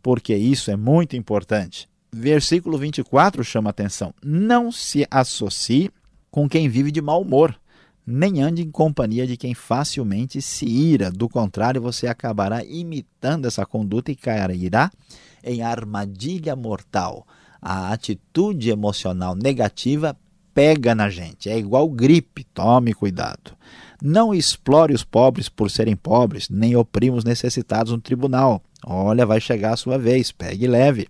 porque 0.00 0.34
isso 0.34 0.70
é 0.70 0.76
muito 0.76 1.16
importante. 1.16 1.88
Versículo 2.12 2.78
24 2.78 3.42
chama 3.42 3.70
atenção: 3.70 4.14
Não 4.22 4.70
se 4.70 5.06
associe 5.10 5.90
com 6.30 6.48
quem 6.48 6.68
vive 6.68 6.92
de 6.92 7.02
mau 7.02 7.22
humor 7.22 7.58
nem 8.06 8.42
ande 8.42 8.62
em 8.62 8.70
companhia 8.70 9.26
de 9.26 9.36
quem 9.36 9.54
facilmente 9.54 10.42
se 10.42 10.66
ira. 10.66 11.10
Do 11.10 11.28
contrário, 11.28 11.80
você 11.80 12.06
acabará 12.06 12.64
imitando 12.64 13.46
essa 13.46 13.64
conduta 13.64 14.10
e 14.10 14.16
cairá 14.16 14.52
em 15.44 15.62
armadilha 15.62 16.56
mortal. 16.56 17.26
A 17.60 17.92
atitude 17.92 18.70
emocional 18.70 19.34
negativa 19.34 20.16
pega 20.52 20.94
na 20.94 21.08
gente, 21.08 21.48
é 21.48 21.58
igual 21.58 21.88
gripe, 21.88 22.44
tome 22.44 22.92
cuidado. 22.92 23.56
Não 24.02 24.34
explore 24.34 24.92
os 24.92 25.04
pobres 25.04 25.48
por 25.48 25.70
serem 25.70 25.94
pobres, 25.94 26.48
nem 26.50 26.74
oprima 26.74 27.16
os 27.16 27.24
necessitados 27.24 27.92
no 27.92 28.00
tribunal. 28.00 28.60
Olha, 28.84 29.24
vai 29.24 29.40
chegar 29.40 29.74
a 29.74 29.76
sua 29.76 29.96
vez, 29.96 30.32
pegue 30.32 30.66
leve. 30.66 31.08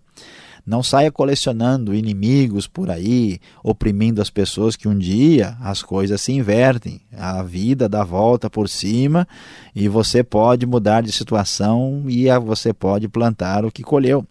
Não 0.64 0.80
saia 0.80 1.10
colecionando 1.10 1.92
inimigos 1.92 2.68
por 2.68 2.88
aí, 2.88 3.40
oprimindo 3.64 4.22
as 4.22 4.30
pessoas 4.30 4.76
que 4.76 4.86
um 4.86 4.96
dia 4.96 5.56
as 5.60 5.82
coisas 5.82 6.20
se 6.20 6.32
invertem, 6.32 7.00
a 7.16 7.42
vida 7.42 7.88
dá 7.88 8.04
volta 8.04 8.48
por 8.48 8.68
cima 8.68 9.26
e 9.74 9.88
você 9.88 10.22
pode 10.22 10.64
mudar 10.64 11.02
de 11.02 11.10
situação 11.10 12.04
e 12.06 12.26
você 12.38 12.72
pode 12.72 13.08
plantar 13.08 13.64
o 13.64 13.72
que 13.72 13.82
colheu. 13.82 14.24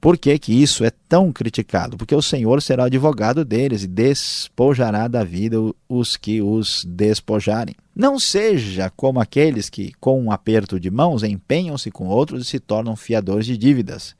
Por 0.00 0.18
que, 0.18 0.38
que 0.38 0.52
isso 0.52 0.84
é 0.84 0.90
tão 1.08 1.32
criticado? 1.32 1.96
Porque 1.96 2.14
o 2.14 2.22
Senhor 2.22 2.60
será 2.60 2.84
advogado 2.84 3.44
deles 3.44 3.84
e 3.84 3.86
despojará 3.86 5.08
da 5.08 5.24
vida 5.24 5.56
os 5.88 6.16
que 6.16 6.42
os 6.42 6.84
despojarem. 6.84 7.74
Não 7.94 8.18
seja 8.18 8.92
como 8.94 9.20
aqueles 9.20 9.70
que, 9.70 9.92
com 9.98 10.22
um 10.22 10.30
aperto 10.30 10.78
de 10.78 10.90
mãos, 10.90 11.22
empenham-se 11.22 11.90
com 11.90 12.06
outros 12.08 12.42
e 12.42 12.48
se 12.48 12.60
tornam 12.60 12.94
fiadores 12.94 13.46
de 13.46 13.56
dívidas 13.56 14.14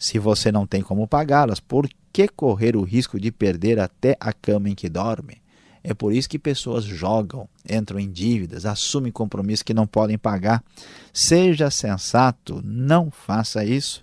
se 0.00 0.18
você 0.18 0.50
não 0.50 0.66
tem 0.66 0.80
como 0.80 1.06
pagá-las, 1.06 1.60
por 1.60 1.86
que 2.10 2.26
correr 2.26 2.74
o 2.74 2.82
risco 2.82 3.20
de 3.20 3.30
perder 3.30 3.78
até 3.78 4.16
a 4.18 4.32
cama 4.32 4.70
em 4.70 4.74
que 4.74 4.88
dorme? 4.88 5.42
É 5.84 5.92
por 5.92 6.12
isso 6.12 6.28
que 6.28 6.38
pessoas 6.38 6.84
jogam, 6.84 7.46
entram 7.68 8.00
em 8.00 8.10
dívidas, 8.10 8.64
assumem 8.64 9.12
compromissos 9.12 9.62
que 9.62 9.74
não 9.74 9.86
podem 9.86 10.16
pagar. 10.16 10.64
Seja 11.12 11.70
sensato, 11.70 12.62
não 12.64 13.10
faça 13.10 13.62
isso. 13.62 14.02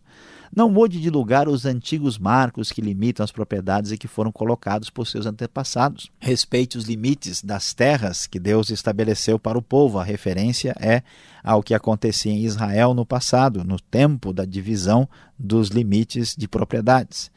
Não 0.55 0.69
mude 0.69 0.99
de 0.99 1.09
lugar 1.09 1.47
os 1.47 1.65
antigos 1.65 2.17
marcos 2.17 2.71
que 2.71 2.81
limitam 2.81 3.23
as 3.23 3.31
propriedades 3.31 3.91
e 3.91 3.97
que 3.97 4.07
foram 4.07 4.31
colocados 4.31 4.89
por 4.89 5.05
seus 5.05 5.25
antepassados. 5.25 6.09
Respeite 6.19 6.77
os 6.77 6.85
limites 6.85 7.43
das 7.43 7.73
terras 7.73 8.27
que 8.27 8.39
Deus 8.39 8.69
estabeleceu 8.69 9.37
para 9.37 9.57
o 9.57 9.61
povo. 9.61 9.99
A 9.99 10.03
referência 10.03 10.75
é 10.79 11.03
ao 11.43 11.61
que 11.61 11.73
acontecia 11.73 12.31
em 12.31 12.43
Israel 12.43 12.93
no 12.93 13.05
passado, 13.05 13.63
no 13.63 13.79
tempo 13.79 14.33
da 14.33 14.45
divisão 14.45 15.07
dos 15.37 15.69
limites 15.69 16.35
de 16.35 16.47
propriedades. 16.47 17.31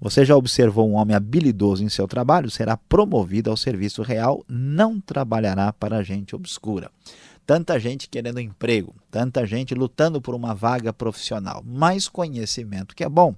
Você 0.00 0.24
já 0.24 0.34
observou 0.34 0.88
um 0.88 0.94
homem 0.94 1.14
habilidoso 1.14 1.84
em 1.84 1.88
seu 1.90 2.08
trabalho? 2.08 2.50
Será 2.50 2.74
promovido 2.74 3.50
ao 3.50 3.56
serviço 3.56 4.00
real, 4.00 4.42
não 4.48 4.98
trabalhará 4.98 5.74
para 5.74 6.02
gente 6.02 6.34
obscura 6.34 6.90
tanta 7.46 7.78
gente 7.78 8.08
querendo 8.08 8.40
emprego, 8.40 8.94
tanta 9.10 9.46
gente 9.46 9.74
lutando 9.74 10.20
por 10.20 10.34
uma 10.34 10.54
vaga 10.54 10.92
profissional, 10.92 11.62
mais 11.64 12.08
conhecimento 12.08 12.94
que 12.94 13.04
é 13.04 13.08
bom, 13.08 13.34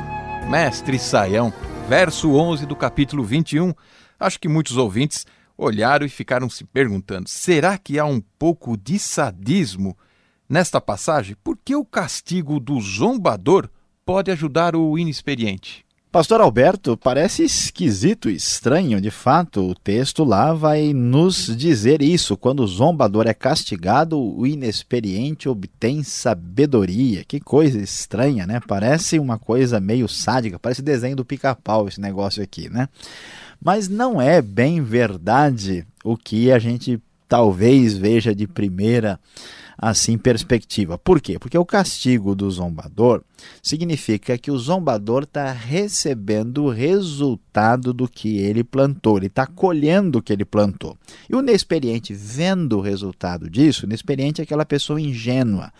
Mestre 0.48 1.00
Saião, 1.00 1.52
verso 1.90 2.36
11 2.36 2.68
do 2.68 2.76
capítulo 2.76 3.24
21. 3.24 3.74
Acho 4.20 4.40
que 4.40 4.48
muitos 4.48 4.78
ouvintes 4.78 5.26
olharam 5.58 6.06
e 6.06 6.10
ficaram 6.10 6.48
se 6.52 6.64
perguntando: 6.66 7.28
será 7.28 7.80
que 7.80 7.98
há 7.98 8.06
um 8.06 8.22
pouco 8.38 8.78
de 8.78 9.00
sadismo 9.00 9.98
nesta 10.48 10.80
passagem? 10.80 11.36
Por 11.44 11.58
que 11.58 11.76
o 11.76 11.84
castigo 11.84 12.60
do 12.60 12.80
zombador 12.80 13.68
pode 14.06 14.30
ajudar 14.30 14.76
o 14.76 15.00
inexperiente? 15.00 15.84
Pastor 16.10 16.40
Alberto, 16.40 16.96
parece 16.96 17.44
esquisito, 17.44 18.30
estranho, 18.30 19.02
de 19.02 19.12
fato, 19.12 19.70
o 19.70 19.76
texto 19.76 20.24
lá 20.24 20.54
vai 20.54 20.94
nos 20.94 21.56
dizer 21.56 22.02
isso. 22.02 22.38
Quando 22.38 22.62
o 22.62 22.68
zombador 22.68 23.28
é 23.28 23.34
castigado, 23.34 24.18
o 24.18 24.48
inexperiente 24.48 25.50
obtém 25.50 26.04
sabedoria. 26.04 27.26
Que 27.26 27.42
coisa 27.42 27.78
estranha, 27.78 28.48
né? 28.48 28.62
Parece 28.66 29.20
uma 29.20 29.38
coisa 29.38 29.82
meio 29.82 30.08
sádica, 30.08 30.58
parece 30.58 30.82
desenho 30.82 31.18
do 31.18 31.26
pica-pau 31.26 31.90
esse 31.90 32.00
negócio 32.00 32.42
aqui, 32.42 32.70
né? 32.70 32.88
Mas 33.62 33.90
não 33.90 34.22
é 34.22 34.42
bem 34.42 34.82
verdade 34.82 35.86
o 36.06 36.16
que 36.16 36.54
a 36.54 36.58
gente 36.58 37.02
talvez 37.28 37.98
veja 37.98 38.34
de 38.34 38.48
primeira 38.48 39.20
assim 39.78 40.18
perspectiva. 40.18 40.98
Por 40.98 41.22
quê? 41.22 41.38
Porque 41.38 41.58
o 41.58 41.66
castigo 41.66 42.34
do 42.34 42.50
zombador 42.50 43.22
significa 43.62 44.38
que 44.38 44.50
o 44.50 44.58
zombador 44.58 45.24
está 45.24 45.52
recebendo 45.52 46.66
o 46.66 46.70
resultado 46.70 47.94
do 47.94 48.08
que 48.08 48.38
ele 48.38 48.64
plantou, 48.64 49.18
ele 49.18 49.28
está 49.28 49.46
colhendo 49.46 50.20
o 50.20 50.22
que 50.22 50.34
ele 50.34 50.46
plantou. 50.46 50.98
E 51.30 51.36
o 51.36 51.40
inexperiente, 51.40 52.14
vendo 52.14 52.78
o 52.78 52.82
resultado 52.82 53.50
disso, 53.50 53.86
o 53.86 53.88
inexperiente 53.88 54.42
é 54.42 54.44
aquela 54.44 54.66
pessoa 54.66 55.00
ingênua 55.00 55.72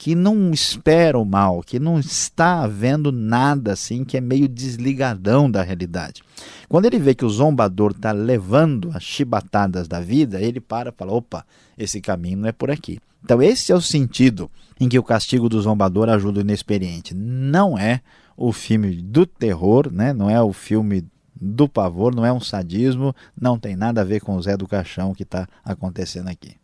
que 0.00 0.14
não 0.14 0.50
espera 0.50 1.18
o 1.18 1.26
mal, 1.26 1.60
que 1.60 1.78
não 1.78 2.00
está 2.00 2.66
vendo 2.66 3.12
nada 3.12 3.74
assim, 3.74 4.02
que 4.02 4.16
é 4.16 4.20
meio 4.20 4.48
desligadão 4.48 5.50
da 5.50 5.62
realidade. 5.62 6.22
Quando 6.70 6.86
ele 6.86 6.98
vê 6.98 7.14
que 7.14 7.22
o 7.22 7.28
zombador 7.28 7.90
está 7.90 8.10
levando 8.10 8.90
as 8.94 9.02
chibatadas 9.02 9.86
da 9.86 10.00
vida, 10.00 10.40
ele 10.40 10.58
para 10.58 10.88
e 10.88 10.92
fala: 10.92 11.12
opa, 11.12 11.44
esse 11.76 12.00
caminho 12.00 12.38
não 12.38 12.48
é 12.48 12.52
por 12.52 12.70
aqui. 12.70 12.98
Então, 13.22 13.42
esse 13.42 13.72
é 13.72 13.74
o 13.74 13.80
sentido 13.82 14.50
em 14.80 14.88
que 14.88 14.98
o 14.98 15.02
castigo 15.02 15.50
do 15.50 15.60
zombador 15.60 16.08
ajuda 16.08 16.38
o 16.38 16.42
inexperiente. 16.42 17.14
Não 17.14 17.78
é 17.78 18.00
o 18.38 18.52
filme 18.52 19.02
do 19.02 19.26
terror, 19.26 19.92
né? 19.92 20.14
não 20.14 20.30
é 20.30 20.40
o 20.40 20.54
filme 20.54 21.04
do 21.38 21.68
pavor, 21.68 22.14
não 22.14 22.24
é 22.24 22.32
um 22.32 22.40
sadismo, 22.40 23.14
não 23.38 23.58
tem 23.58 23.76
nada 23.76 24.00
a 24.00 24.04
ver 24.04 24.20
com 24.20 24.34
o 24.34 24.42
Zé 24.42 24.56
do 24.56 24.66
Caixão 24.66 25.12
que 25.12 25.24
está 25.24 25.46
acontecendo 25.62 26.28
aqui. 26.28 26.59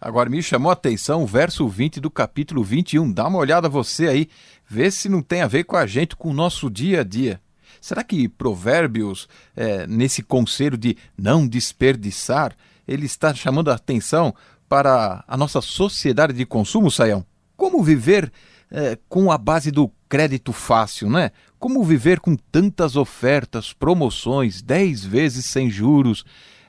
Agora 0.00 0.28
me 0.28 0.42
chamou 0.42 0.70
a 0.70 0.74
atenção 0.74 1.22
o 1.22 1.26
verso 1.26 1.66
20 1.66 2.00
do 2.00 2.10
capítulo 2.10 2.62
21. 2.62 3.10
Dá 3.12 3.26
uma 3.26 3.38
olhada 3.38 3.68
você 3.68 4.08
aí, 4.08 4.28
vê 4.68 4.90
se 4.90 5.08
não 5.08 5.22
tem 5.22 5.40
a 5.40 5.46
ver 5.46 5.64
com 5.64 5.76
a 5.76 5.86
gente, 5.86 6.14
com 6.14 6.30
o 6.30 6.34
nosso 6.34 6.70
dia 6.70 7.00
a 7.00 7.04
dia. 7.04 7.40
Será 7.80 8.04
que 8.04 8.28
Provérbios, 8.28 9.28
é, 9.54 9.86
nesse 9.86 10.22
conselho 10.22 10.76
de 10.76 10.96
não 11.16 11.46
desperdiçar, 11.46 12.54
ele 12.86 13.06
está 13.06 13.34
chamando 13.34 13.70
a 13.70 13.74
atenção 13.74 14.34
para 14.68 15.24
a 15.26 15.36
nossa 15.36 15.60
sociedade 15.60 16.32
de 16.32 16.44
consumo, 16.44 16.90
Saião? 16.90 17.24
Como 17.56 17.82
viver 17.82 18.30
é, 18.70 18.98
com 19.08 19.30
a 19.30 19.38
base 19.38 19.70
do 19.70 19.90
crédito 20.08 20.52
fácil, 20.52 21.08
né? 21.08 21.30
Como 21.58 21.82
viver 21.82 22.20
com 22.20 22.36
tantas 22.36 22.96
ofertas, 22.96 23.72
promoções, 23.72 24.60
10 24.60 25.04
vezes 25.04 25.46
sem 25.46 25.70
juros? 25.70 26.24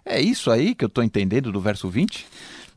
É 0.05 0.21
isso 0.21 0.49
aí 0.49 0.73
que 0.73 0.85
eu 0.85 0.87
estou 0.87 1.03
entendendo 1.03 1.51
do 1.51 1.59
verso 1.59 1.89
20? 1.89 2.25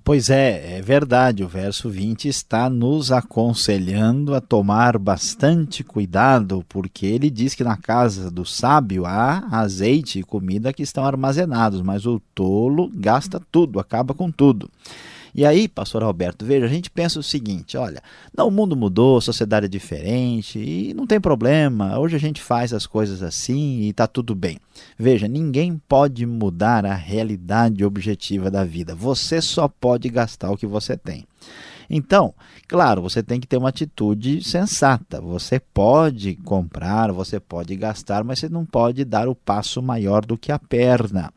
Pois 0.03 0.31
é, 0.31 0.79
é 0.79 0.83
verdade. 0.83 1.45
O 1.45 1.49
verso 1.49 1.89
20 1.91 2.27
está 2.27 2.71
nos 2.71 3.13
aconselhando 3.13 4.35
a 4.35 4.41
tomar 4.41 4.99
bastante 4.99 5.85
cuidado, 5.85 6.65
porque 6.69 7.07
ele 7.07 7.31
diz 7.31 7.55
que 7.55 7.63
na 7.63 7.77
casa 7.77 8.31
do 8.31 8.45
sábio 8.45 9.05
há 9.05 9.47
azeite 9.51 10.19
e 10.19 10.25
comida 10.25 10.73
que 10.73 10.83
estão 10.83 11.05
armazenados, 11.05 11.83
mas 11.83 12.07
o 12.07 12.21
tolo 12.35 12.91
gasta 12.95 13.41
tudo, 13.53 13.79
acaba 13.79 14.15
com 14.15 14.31
tudo. 14.31 14.71
E 15.35 15.47
aí, 15.47 15.69
pastor 15.69 16.03
Alberto, 16.03 16.45
veja, 16.45 16.67
a 16.67 16.69
gente 16.69 16.91
pensa 16.91 17.19
o 17.19 17.23
seguinte: 17.23 17.77
olha, 17.77 18.03
não, 18.37 18.49
o 18.49 18.51
mundo 18.51 18.77
mudou, 18.77 19.19
a 19.19 19.23
sociedade 19.23 19.67
é 19.67 19.69
diferente 19.69 20.59
e 20.59 20.95
não 20.95 21.07
tem 21.07 21.21
problema, 21.21 21.99
hoje 21.99 22.17
a 22.17 22.21
gente 22.21 22.43
faz 22.43 22.73
as 22.73 22.87
coisas 22.87 23.23
assim 23.23 23.81
e 23.81 23.91
está 23.91 24.07
tudo 24.07 24.35
bem. 24.35 24.59
Veja, 24.99 25.29
ninguém 25.29 25.81
pode 25.89 26.27
mudar 26.27 26.85
a 26.85 26.95
realidade 26.95 27.85
objetiva 27.85 28.51
da 28.51 28.65
vida, 28.65 28.95
você 28.95 29.41
só 29.41 29.69
pode 29.69 30.09
gastar 30.09 30.51
o 30.51 30.57
que 30.57 30.67
você 30.67 30.97
tem. 30.97 31.25
Então, 31.93 32.33
claro, 32.69 33.03
você 33.03 33.21
tem 33.21 33.41
que 33.41 33.49
ter 33.49 33.57
uma 33.57 33.71
atitude 33.71 34.45
sensata. 34.45 35.21
Você 35.21 35.59
pode 35.59 36.37
comprar, 36.37 37.11
você 37.11 37.41
pode 37.41 37.75
gastar, 37.75 38.23
mas 38.23 38.39
você 38.39 38.49
não 38.49 38.65
pode 38.65 39.05
dar 39.05 39.29
o 39.29 39.35
passo 39.35 39.83
maior 39.83 40.25
do 40.25 40.39
que 40.39 40.53
a 40.53 40.59
perna. 40.59 41.33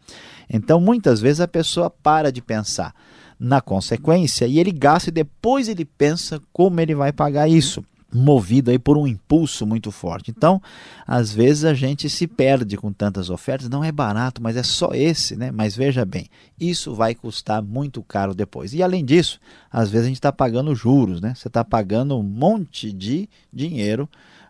Então, 0.47 0.79
muitas 0.79 1.19
vezes 1.19 1.41
a 1.41 1.47
pessoa 1.47 1.89
para 1.89 2.31
de 2.31 2.39
pensar 2.39 2.93
na 3.43 3.59
consequência 3.59 4.47
e 4.47 4.57
ele 4.57 4.71
gasta 4.71 5.09
e 5.09 5.11
depois 5.11 5.67
ele 5.67 5.83
pensa 5.83 6.41
como 6.53 6.79
ele 6.79 6.95
vai 6.95 7.11
pagar 7.11 7.49
isso 7.49 7.83
movido 8.15 8.69
aí 8.69 8.77
por 8.77 8.95
um 8.95 9.07
impulso 9.07 9.65
muito 9.65 9.91
forte. 9.91 10.31
Então, 10.31 10.61
às 11.05 11.33
vezes 11.33 11.65
a 11.65 11.73
gente 11.73 12.07
se 12.09 12.27
perde 12.27 12.77
com 12.77 12.93
tantas 12.93 13.29
ofertas, 13.29 13.67
não 13.67 13.83
é 13.83 13.91
barato, 13.91 14.41
mas 14.41 14.55
é 14.55 14.63
só 14.63 14.91
esse, 14.93 15.35
né? 15.35 15.51
Mas 15.51 15.75
veja 15.75 16.05
bem, 16.05 16.27
isso 16.59 16.93
vai 16.93 17.15
custar 17.15 17.61
muito 17.61 18.03
caro 18.03 18.35
depois. 18.35 18.73
E 18.73 18.83
além 18.83 19.03
disso, 19.03 19.39
às 19.69 19.89
vezes 19.89 20.05
a 20.05 20.09
gente 20.09 20.17
está 20.17 20.31
pagando 20.31 20.75
juros, 20.75 21.19
né? 21.19 21.33
Você 21.35 21.47
está 21.47 21.65
pagando 21.65 22.17
um 22.17 22.23
monte 22.23 22.93
de 22.93 23.27
dinheiro 23.51 24.07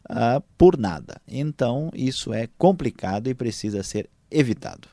uh, 0.09 0.43
por 0.57 0.77
nada. 0.77 1.21
Então, 1.27 1.89
isso 1.95 2.33
é 2.33 2.47
complicado 2.57 3.27
e 3.27 3.33
precisa 3.33 3.81
ser 3.81 4.09
evitado. 4.29 4.92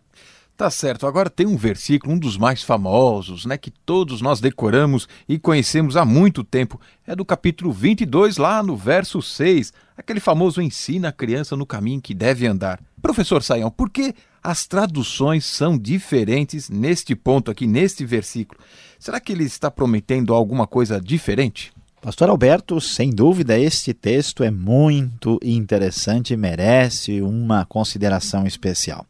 Tá 0.61 0.69
certo. 0.69 1.07
Agora 1.07 1.31
tem 1.31 1.47
um 1.47 1.57
versículo, 1.57 2.13
um 2.13 2.19
dos 2.19 2.37
mais 2.37 2.63
famosos, 2.63 3.47
né, 3.47 3.57
que 3.57 3.71
todos 3.71 4.21
nós 4.21 4.43
decoramos 4.43 5.09
e 5.27 5.39
conhecemos 5.39 5.97
há 5.97 6.05
muito 6.05 6.45
tempo. 6.45 6.79
É 7.07 7.17
do 7.17 7.25
capítulo 7.25 7.73
22, 7.73 8.37
lá 8.37 8.63
no 8.63 8.77
verso 8.77 9.23
6. 9.23 9.73
Aquele 9.97 10.21
famoso 10.21 10.61
ensina 10.61 11.09
a 11.09 11.13
criança 11.13 11.57
no 11.57 11.65
caminho 11.65 12.03
que 12.03 12.13
deve 12.13 12.47
andar. 12.47 12.79
Professor 13.01 13.43
Saião, 13.43 13.71
por 13.71 13.89
que 13.89 14.15
as 14.43 14.67
traduções 14.67 15.47
são 15.47 15.79
diferentes 15.79 16.69
neste 16.69 17.17
ponto 17.17 17.51
aqui, 17.51 17.67
neste 17.67 18.05
versículo? 18.05 18.61
Será 18.99 19.19
que 19.19 19.33
ele 19.33 19.45
está 19.45 19.71
prometendo 19.71 20.35
alguma 20.35 20.67
coisa 20.67 21.01
diferente? 21.01 21.73
Pastor 22.03 22.29
Alberto, 22.29 22.79
sem 22.83 23.09
dúvida, 23.09 23.59
este 23.59 23.95
texto 23.95 24.45
é 24.45 24.51
muito 24.51 25.41
interessante 25.43 26.35
e 26.35 26.37
merece 26.37 27.23
uma 27.23 27.65
consideração 27.65 28.47
especial. 28.47 29.07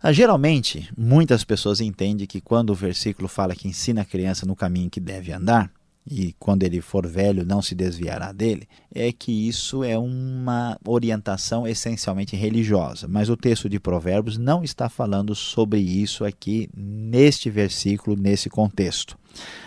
Ah, 0.00 0.12
geralmente, 0.12 0.90
muitas 0.96 1.42
pessoas 1.44 1.80
entendem 1.80 2.26
que 2.26 2.40
quando 2.40 2.70
o 2.70 2.74
versículo 2.74 3.28
fala 3.28 3.54
que 3.54 3.68
ensina 3.68 4.02
a 4.02 4.04
criança 4.04 4.44
no 4.44 4.54
caminho 4.54 4.90
que 4.90 5.00
deve 5.00 5.32
andar, 5.32 5.70
e 6.08 6.34
quando 6.38 6.62
ele 6.62 6.80
for 6.80 7.06
velho 7.06 7.44
não 7.44 7.60
se 7.60 7.74
desviará 7.74 8.30
dele, 8.30 8.68
é 8.94 9.10
que 9.10 9.32
isso 9.48 9.82
é 9.82 9.98
uma 9.98 10.78
orientação 10.86 11.66
essencialmente 11.66 12.36
religiosa. 12.36 13.08
Mas 13.08 13.28
o 13.28 13.36
texto 13.36 13.68
de 13.68 13.80
Provérbios 13.80 14.38
não 14.38 14.62
está 14.62 14.88
falando 14.88 15.34
sobre 15.34 15.80
isso 15.80 16.24
aqui 16.24 16.68
neste 16.76 17.50
versículo, 17.50 18.16
nesse 18.16 18.48
contexto. 18.48 19.18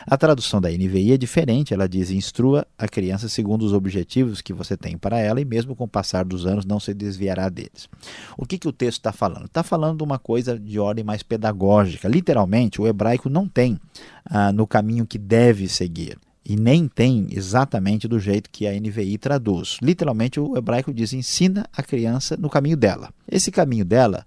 A 0.05 0.17
tradução 0.17 0.59
da 0.59 0.69
NVI 0.69 1.13
é 1.13 1.17
diferente, 1.17 1.73
ela 1.73 1.87
diz: 1.87 2.09
instrua 2.09 2.65
a 2.77 2.87
criança 2.87 3.29
segundo 3.29 3.63
os 3.63 3.73
objetivos 3.73 4.41
que 4.41 4.53
você 4.53 4.75
tem 4.75 4.97
para 4.97 5.19
ela 5.19 5.39
e, 5.39 5.45
mesmo 5.45 5.75
com 5.75 5.83
o 5.83 5.87
passar 5.87 6.25
dos 6.25 6.45
anos, 6.45 6.65
não 6.65 6.79
se 6.79 6.93
desviará 6.93 7.49
deles. 7.49 7.89
O 8.37 8.45
que, 8.45 8.57
que 8.57 8.67
o 8.67 8.73
texto 8.73 8.97
está 8.99 9.11
falando? 9.11 9.45
Está 9.45 9.63
falando 9.63 9.97
de 9.97 10.03
uma 10.03 10.19
coisa 10.19 10.57
de 10.57 10.79
ordem 10.79 11.03
mais 11.03 11.23
pedagógica. 11.23 12.07
Literalmente, 12.07 12.81
o 12.81 12.87
hebraico 12.87 13.29
não 13.29 13.47
tem 13.47 13.79
ah, 14.25 14.51
no 14.51 14.65
caminho 14.65 15.05
que 15.05 15.17
deve 15.17 15.67
seguir 15.67 16.17
e 16.49 16.55
nem 16.55 16.87
tem 16.87 17.27
exatamente 17.29 18.07
do 18.07 18.19
jeito 18.19 18.49
que 18.49 18.65
a 18.65 18.71
NVI 18.71 19.19
traduz. 19.19 19.77
Literalmente, 19.83 20.39
o 20.39 20.57
hebraico 20.57 20.91
diz: 20.91 21.13
ensina 21.13 21.67
a 21.71 21.83
criança 21.83 22.35
no 22.35 22.49
caminho 22.49 22.75
dela. 22.75 23.13
Esse 23.29 23.51
caminho 23.51 23.85
dela 23.85 24.25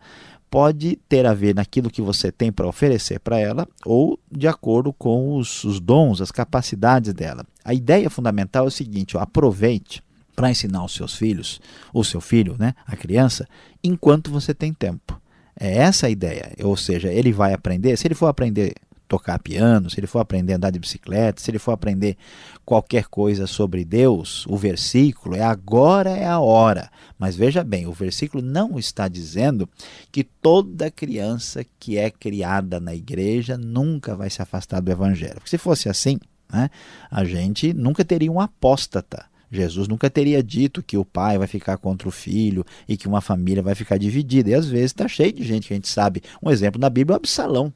pode 0.53 0.97
ter 1.09 1.25
a 1.25 1.33
ver 1.33 1.55
naquilo 1.55 1.88
que 1.88 2.03
você 2.03 2.31
tem 2.31 2.53
para 2.53 2.69
oferecer 2.69 3.19
para 3.19 3.38
ela 3.38 3.67
ou 3.87 4.21
de 4.31 4.47
acordo 4.47 4.93
com 4.93 5.35
os, 5.38 5.65
os, 5.65 5.81
dons, 5.81 6.21
as 6.21 6.31
capacidades 6.31 7.15
dela. 7.15 7.47
A 7.65 7.73
ideia 7.73 8.11
fundamental 8.11 8.67
é 8.67 8.69
o 8.69 8.71
seguinte: 8.71 9.17
ó, 9.17 9.21
aproveite 9.21 10.03
para 10.37 10.51
ensinar 10.51 10.85
os 10.85 10.93
seus 10.93 11.15
filhos, 11.15 11.59
o 11.91 12.05
seu 12.05 12.21
filho, 12.21 12.55
né, 12.59 12.75
a 12.87 12.95
criança, 12.95 13.49
enquanto 13.83 14.31
você 14.31 14.53
tem 14.53 14.75
tempo. 14.75 15.19
É 15.59 15.79
essa 15.79 16.07
a 16.07 16.11
ideia. 16.11 16.53
Ou 16.62 16.77
seja, 16.77 17.11
ele 17.11 17.33
vai 17.33 17.55
aprender, 17.55 17.97
se 17.97 18.07
ele 18.07 18.15
for 18.15 18.27
aprender 18.27 18.75
tocar 19.12 19.38
piano, 19.38 19.90
se 19.90 20.01
ele 20.01 20.07
for 20.07 20.20
aprender 20.20 20.55
a 20.55 20.57
andar 20.57 20.70
de 20.70 20.79
bicicleta, 20.79 21.38
se 21.38 21.51
ele 21.51 21.59
for 21.59 21.72
aprender 21.72 22.16
qualquer 22.64 23.05
coisa 23.09 23.46
sobre 23.46 23.85
Deus, 23.85 24.46
o 24.46 24.57
versículo 24.57 25.37
é 25.37 25.42
agora 25.42 26.12
é 26.12 26.25
a 26.25 26.40
hora. 26.40 26.90
Mas 27.18 27.37
veja 27.37 27.62
bem, 27.62 27.87
o 27.87 27.92
versículo 27.92 28.42
não 28.42 28.79
está 28.79 29.09
dizendo 29.09 29.68
que 30.11 30.25
toda 30.25 30.90
criança 30.90 31.62
que 31.79 31.98
é 31.98 32.11
criada 32.11 32.81
na 32.81 32.94
igreja 32.94 33.59
nunca 33.59 34.16
vai 34.16 34.31
se 34.31 34.40
afastar 34.40 34.81
do 34.81 34.90
evangelho. 34.90 35.35
Porque 35.35 35.51
se 35.51 35.59
fosse 35.59 35.90
assim, 35.90 36.18
né, 36.51 36.70
a 37.11 37.22
gente 37.22 37.75
nunca 37.75 38.03
teria 38.03 38.33
um 38.33 38.40
apóstata 38.40 39.27
Jesus 39.55 39.87
nunca 39.87 40.09
teria 40.09 40.42
dito 40.42 40.83
que 40.83 40.96
o 40.96 41.05
pai 41.05 41.37
vai 41.37 41.46
ficar 41.46 41.77
contra 41.77 42.09
o 42.09 42.11
filho 42.11 42.64
e 42.88 42.96
que 42.96 43.07
uma 43.07 43.20
família 43.20 43.62
vai 43.62 43.75
ficar 43.75 43.98
dividida. 43.98 44.48
E 44.48 44.55
às 44.55 44.66
vezes 44.66 44.87
está 44.87 45.07
cheio 45.07 45.31
de 45.31 45.44
gente 45.44 45.68
que 45.68 45.75
a 45.75 45.77
gente 45.77 45.88
sabe. 45.88 46.22
Um 46.42 46.51
exemplo 46.51 46.81
na 46.81 46.88
Bíblia 46.88 47.16
é 47.16 47.18
Absalão. 47.18 47.70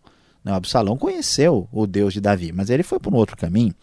Absalão 0.55 0.97
conheceu 0.97 1.69
o 1.73 1.87
Deus 1.87 2.13
de 2.15 2.21
Davi, 2.21 2.53
mas 2.53 2.71
ele 2.71 2.83
foi 2.83 3.01
por 3.01 3.13
um 3.13 3.17
outro 3.17 3.37
caminho. 3.37 3.75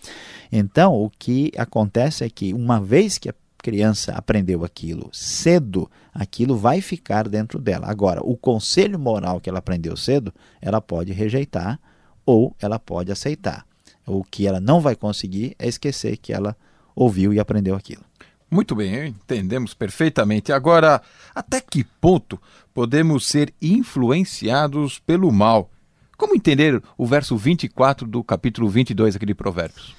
Então, 0.51 0.93
o 0.93 1.09
que 1.09 1.51
acontece 1.57 2.23
é 2.23 2.29
que, 2.29 2.53
uma 2.53 2.79
vez 2.79 3.17
que 3.17 3.29
a 3.29 3.33
criança 3.57 4.11
aprendeu 4.13 4.63
aquilo 4.63 5.09
cedo, 5.11 5.89
aquilo 6.13 6.55
vai 6.55 6.81
ficar 6.81 7.27
dentro 7.27 7.59
dela. 7.59 7.89
Agora, 7.89 8.21
o 8.21 8.35
conselho 8.35 8.99
moral 8.99 9.39
que 9.39 9.49
ela 9.49 9.59
aprendeu 9.59 9.95
cedo, 9.97 10.33
ela 10.61 10.81
pode 10.81 11.11
rejeitar 11.13 11.79
ou 12.25 12.55
ela 12.59 12.77
pode 12.77 13.11
aceitar. 13.11 13.65
O 14.05 14.23
que 14.23 14.45
ela 14.45 14.59
não 14.59 14.81
vai 14.81 14.95
conseguir 14.95 15.55
é 15.57 15.67
esquecer 15.67 16.17
que 16.17 16.33
ela 16.33 16.55
ouviu 16.95 17.33
e 17.33 17.39
aprendeu 17.39 17.75
aquilo. 17.75 18.03
Muito 18.51 18.75
bem, 18.75 19.07
entendemos 19.07 19.73
perfeitamente. 19.73 20.51
Agora, 20.51 21.01
até 21.33 21.59
que 21.59 21.83
ponto 21.83 22.39
podemos 22.73 23.25
ser 23.25 23.51
influenciados 23.61 24.99
pelo 24.99 25.31
mal? 25.31 25.71
Como 26.17 26.35
entender 26.35 26.81
o 26.97 27.05
verso 27.05 27.35
24 27.35 28.07
do 28.07 28.23
capítulo 28.23 28.69
22 28.69 29.15
aqui 29.15 29.25
de 29.25 29.33
Provérbios? 29.33 29.95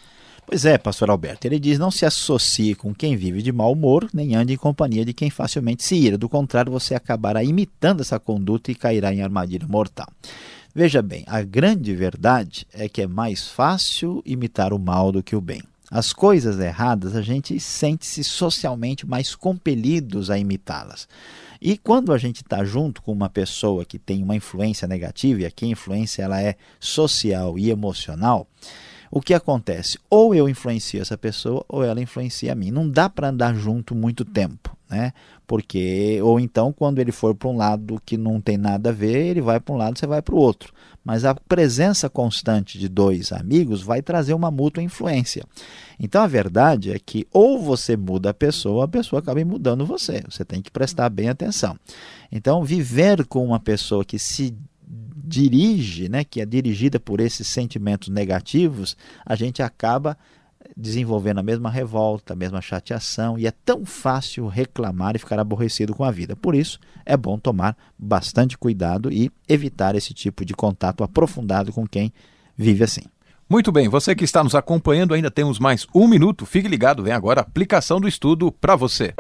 Pois 0.47 0.65
é, 0.65 0.77
pastor 0.77 1.11
Alberto, 1.11 1.47
ele 1.47 1.59
diz: 1.59 1.79
Não 1.79 1.91
se 1.91 2.05
associe 2.05 2.75
com 2.75 2.95
quem 2.95 3.17
vive 3.17 3.43
de 3.43 3.51
mau 3.51 3.73
humor, 3.73 4.09
nem 4.13 4.35
ande 4.35 4.53
em 4.53 4.57
companhia 4.57 5.05
de 5.05 5.13
quem 5.13 5.31
facilmente 5.31 5.83
se 5.83 5.97
ira. 5.97 6.19
Do 6.19 6.29
contrário, 6.29 6.71
você 6.71 6.95
acabará 6.95 7.43
imitando 7.43 8.03
essa 8.03 8.21
conduta 8.21 8.71
e 8.71 8.75
cairá 8.75 9.13
em 9.13 9.23
armadilha 9.23 9.67
mortal. 9.67 10.07
Veja 10.75 11.01
bem, 11.01 11.25
a 11.27 11.41
grande 11.43 11.95
verdade 11.95 12.67
é 12.73 12.89
que 12.89 13.03
é 13.03 13.07
mais 13.07 13.49
fácil 13.49 14.23
imitar 14.27 14.73
o 14.73 14.79
mal 14.79 15.11
do 15.11 15.23
que 15.23 15.35
o 15.37 15.41
bem. 15.41 15.63
As 15.91 16.13
coisas 16.13 16.59
erradas, 16.59 17.15
a 17.15 17.23
gente 17.23 17.59
sente-se 17.61 18.25
socialmente 18.25 19.07
mais 19.07 19.35
compelidos 19.35 20.31
a 20.31 20.39
imitá-las. 20.39 21.07
E 21.67 21.79
quando 21.79 22.13
a 22.13 22.19
gente 22.19 22.43
está 22.43 22.63
junto 22.63 23.01
com 23.01 23.11
uma 23.11 23.31
pessoa 23.31 23.87
que 23.87 23.99
tem 23.99 24.23
uma 24.23 24.37
influência 24.37 24.87
negativa, 24.87 25.41
e 25.41 25.47
aqui 25.47 25.65
a 25.65 25.69
influência 25.69 26.23
ela 26.23 26.39
é 26.39 26.57
social 26.79 27.59
e 27.59 27.71
emocional, 27.71 28.47
o 29.11 29.19
que 29.19 29.33
acontece? 29.33 29.99
Ou 30.11 30.35
eu 30.35 30.47
influencio 30.47 31.01
essa 31.01 31.17
pessoa 31.17 31.65
ou 31.67 31.83
ela 31.83 32.03
influencia 32.03 32.53
a 32.53 32.55
mim. 32.55 32.71
Não 32.71 32.87
dá 32.87 33.09
para 33.09 33.31
andar 33.31 33.55
junto 33.55 33.95
muito 33.95 34.27
tempo, 34.27 34.77
né? 34.91 35.15
Porque 35.47 36.21
ou 36.23 36.41
então 36.41 36.73
quando 36.73 36.99
ele 36.99 37.13
for 37.13 37.35
para 37.35 37.49
um 37.49 37.57
lado 37.57 38.01
que 38.05 38.17
não 38.17 38.41
tem 38.41 38.57
nada 38.57 38.91
a 38.91 38.93
ver, 38.93 39.27
ele 39.27 39.41
vai 39.41 39.61
para 39.61 39.75
um 39.75 39.79
lado, 39.79 39.99
você 39.99 40.07
vai 40.07 40.23
para 40.23 40.35
o 40.35 40.39
outro. 40.39 40.73
Mas 41.05 41.25
a 41.25 41.35
presença 41.35 42.09
constante 42.09 42.79
de 42.79 42.89
dois 42.89 43.31
amigos 43.31 43.83
vai 43.83 44.01
trazer 44.01 44.33
uma 44.33 44.51
mútua 44.51 44.83
influência. 44.83 45.45
Então 46.01 46.23
a 46.23 46.27
verdade 46.27 46.93
é 46.93 46.99
que 46.99 47.27
ou 47.31 47.61
você 47.61 47.95
muda 47.97 48.31
a 48.31 48.35
pessoa, 48.35 48.87
a 48.87 48.89
pessoa 48.89 49.21
acaba 49.21 49.45
mudando 49.45 49.85
você. 49.85 50.23
Você 50.29 50.45
tem 50.45 50.63
que 50.63 50.71
prestar 50.71 51.11
bem 51.11 51.29
atenção. 51.29 51.77
Então 52.33 52.65
viver 52.65 53.27
com 53.27 53.45
uma 53.45 53.61
pessoa 53.61 54.05
que 54.05 54.19
se 54.19 54.57
dirige, 55.27 56.09
né, 56.09 56.25
que 56.25 56.41
é 56.41 56.47
dirigida 56.47 57.01
por 57.01 57.21
esses 57.21 57.47
sentimentos 57.47 58.09
negativos, 58.09 58.97
a 59.25 59.35
gente 59.35 59.63
acaba 59.63 60.17
desenvolvendo 60.77 61.39
a 61.39 61.43
mesma 61.43 61.71
revolta, 61.71 62.33
a 62.33 62.37
mesma 62.37 62.61
chateação, 62.61 63.39
e 63.39 63.47
é 63.47 63.53
tão 63.65 63.85
fácil 63.85 64.47
reclamar 64.49 65.15
e 65.15 65.19
ficar 65.19 65.39
aborrecido 65.39 65.95
com 65.95 66.05
a 66.05 66.11
vida. 66.11 66.35
Por 66.35 66.55
isso, 66.55 66.79
é 67.07 67.17
bom 67.17 67.39
tomar 67.39 67.77
bastante 67.99 68.59
cuidado 68.59 69.13
e 69.13 69.31
evitar 69.49 69.95
esse 69.95 70.13
tipo 70.13 70.45
de 70.45 70.55
contato 70.55 71.05
aprofundado 71.05 71.73
com 71.73 71.87
quem 71.87 72.13
vive 72.57 72.85
assim. 72.85 73.03
Muito 73.49 73.71
bem, 73.71 73.89
você 73.89 74.15
que 74.15 74.25
está 74.25 74.43
nos 74.43 74.55
acompanhando, 74.55 75.15
ainda 75.15 75.31
temos 75.31 75.59
mais 75.59 75.87
um 75.95 76.09
minuto. 76.09 76.47
Fique 76.47 76.67
ligado, 76.67 77.03
vem 77.03 77.13
agora 77.13 77.41
a 77.41 77.43
aplicação 77.43 78.01
do 78.01 78.09
estudo 78.09 78.51
para 78.51 78.75
você. 78.75 79.15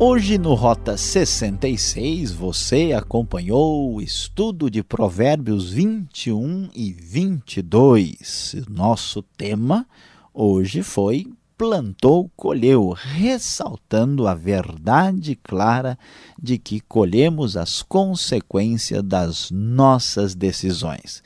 Hoje 0.00 0.38
no 0.38 0.54
Rota 0.54 0.96
66 0.96 2.30
você 2.30 2.92
acompanhou 2.92 3.94
o 3.94 4.00
estudo 4.00 4.70
de 4.70 4.80
Provérbios 4.80 5.72
21 5.72 6.70
e 6.72 6.92
22. 6.92 8.54
Nosso 8.70 9.24
tema 9.36 9.84
hoje 10.32 10.84
foi 10.84 11.26
plantou, 11.58 12.30
colheu, 12.36 12.90
ressaltando 12.90 14.28
a 14.28 14.34
verdade 14.36 15.34
clara 15.34 15.98
de 16.40 16.58
que 16.58 16.78
colhemos 16.78 17.56
as 17.56 17.82
consequências 17.82 19.02
das 19.02 19.50
nossas 19.50 20.32
decisões. 20.32 21.24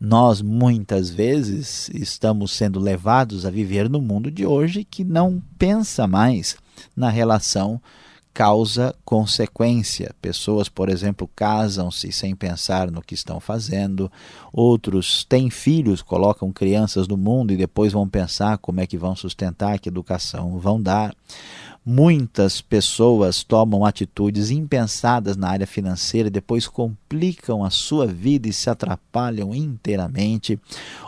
Nós 0.00 0.40
muitas 0.40 1.10
vezes 1.10 1.90
estamos 1.90 2.52
sendo 2.52 2.80
levados 2.80 3.44
a 3.44 3.50
viver 3.50 3.90
no 3.90 4.00
mundo 4.00 4.30
de 4.30 4.46
hoje 4.46 4.84
que 4.84 5.04
não 5.04 5.42
pensa 5.58 6.06
mais 6.06 6.56
na 6.96 7.10
relação 7.10 7.78
causa-consequência. 8.36 10.14
Pessoas, 10.20 10.68
por 10.68 10.90
exemplo, 10.90 11.26
casam-se 11.34 12.12
sem 12.12 12.36
pensar 12.36 12.90
no 12.90 13.00
que 13.00 13.14
estão 13.14 13.40
fazendo, 13.40 14.12
outros 14.52 15.24
têm 15.24 15.48
filhos, 15.48 16.02
colocam 16.02 16.52
crianças 16.52 17.08
no 17.08 17.16
mundo 17.16 17.54
e 17.54 17.56
depois 17.56 17.94
vão 17.94 18.06
pensar 18.06 18.58
como 18.58 18.78
é 18.78 18.86
que 18.86 18.98
vão 18.98 19.16
sustentar, 19.16 19.78
que 19.78 19.88
educação 19.88 20.58
vão 20.58 20.82
dar. 20.82 21.16
Muitas 21.82 22.60
pessoas 22.60 23.42
tomam 23.42 23.86
atitudes 23.86 24.50
impensadas 24.50 25.34
na 25.34 25.48
área 25.48 25.66
financeira 25.66 26.28
depois 26.28 26.68
complicam 26.68 27.64
a 27.64 27.70
sua 27.70 28.06
vida 28.06 28.48
e 28.48 28.52
se 28.52 28.68
atrapalham 28.68 29.54
inteiramente. 29.54 30.60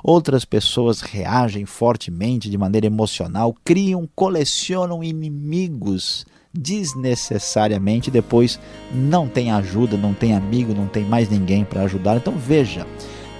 Outras 0.03 0.47
pessoas 0.47 1.03
reagem 1.03 1.67
fortemente 1.67 2.49
de 2.49 2.57
maneira 2.57 2.87
emocional, 2.87 3.55
criam, 3.63 4.09
colecionam 4.15 5.05
inimigos 5.05 6.25
desnecessariamente, 6.53 8.11
depois 8.11 8.59
não 8.93 9.29
tem 9.29 9.51
ajuda, 9.51 9.97
não 9.97 10.15
tem 10.15 10.35
amigo, 10.35 10.75
não 10.75 10.87
tem 10.87 11.05
mais 11.05 11.29
ninguém 11.29 11.65
para 11.65 11.83
ajudar. 11.83 12.17
Então 12.17 12.35
veja, 12.37 12.87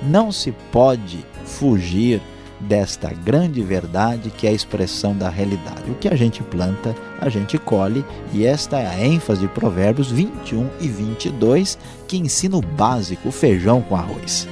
não 0.03 0.31
se 0.31 0.53
pode 0.73 1.25
fugir 1.45 2.21
desta 2.61 3.13
grande 3.13 3.63
verdade 3.63 4.31
que 4.31 4.47
é 4.47 4.51
a 4.51 4.55
expressão 4.55 5.17
da 5.17 5.29
realidade. 5.29 5.91
O 5.91 5.95
que 5.95 6.09
a 6.09 6.17
gente 6.17 6.43
planta, 6.43 6.95
a 7.21 7.29
gente 7.29 7.57
colhe, 7.59 8.05
e 8.33 8.45
esta 8.45 8.79
é 8.79 8.87
a 8.87 9.07
ênfase 9.07 9.43
de 9.43 9.49
Provérbios 9.49 10.11
21 10.11 10.69
e 10.81 10.89
22, 10.89 11.79
que 12.07 12.17
ensina 12.17 12.57
o 12.57 12.63
básico, 12.63 13.29
o 13.29 13.33
feijão 13.33 13.81
com 13.81 13.97
arroz. 13.97 14.49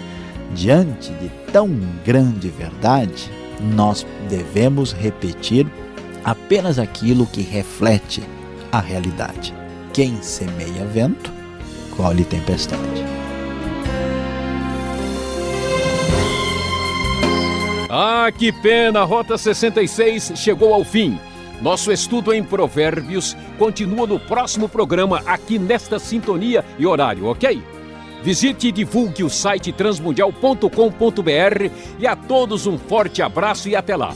Diante 0.54 1.12
de 1.14 1.28
tão 1.52 1.68
grande 2.04 2.48
verdade, 2.48 3.30
nós 3.74 4.06
devemos 4.28 4.92
repetir 4.92 5.66
apenas 6.24 6.78
aquilo 6.78 7.26
que 7.26 7.42
reflete 7.42 8.22
a 8.76 8.80
realidade. 8.80 9.54
Quem 9.92 10.20
semeia 10.20 10.84
vento, 10.84 11.32
colhe 11.96 12.24
tempestade. 12.24 13.04
Ah, 17.88 18.30
que 18.36 18.52
pena! 18.52 19.02
Rota 19.04 19.38
66 19.38 20.32
chegou 20.36 20.74
ao 20.74 20.84
fim. 20.84 21.18
Nosso 21.62 21.90
estudo 21.90 22.34
em 22.34 22.44
Provérbios 22.44 23.34
continua 23.58 24.06
no 24.06 24.20
próximo 24.20 24.68
programa, 24.68 25.22
aqui 25.24 25.58
nesta 25.58 25.98
sintonia 25.98 26.62
e 26.78 26.86
horário, 26.86 27.24
ok? 27.24 27.62
Visite 28.22 28.68
e 28.68 28.72
divulgue 28.72 29.24
o 29.24 29.30
site 29.30 29.72
transmundial.com.br 29.72 31.70
e 31.98 32.06
a 32.06 32.14
todos 32.14 32.66
um 32.66 32.76
forte 32.76 33.22
abraço 33.22 33.70
e 33.70 33.76
até 33.76 33.96
lá! 33.96 34.12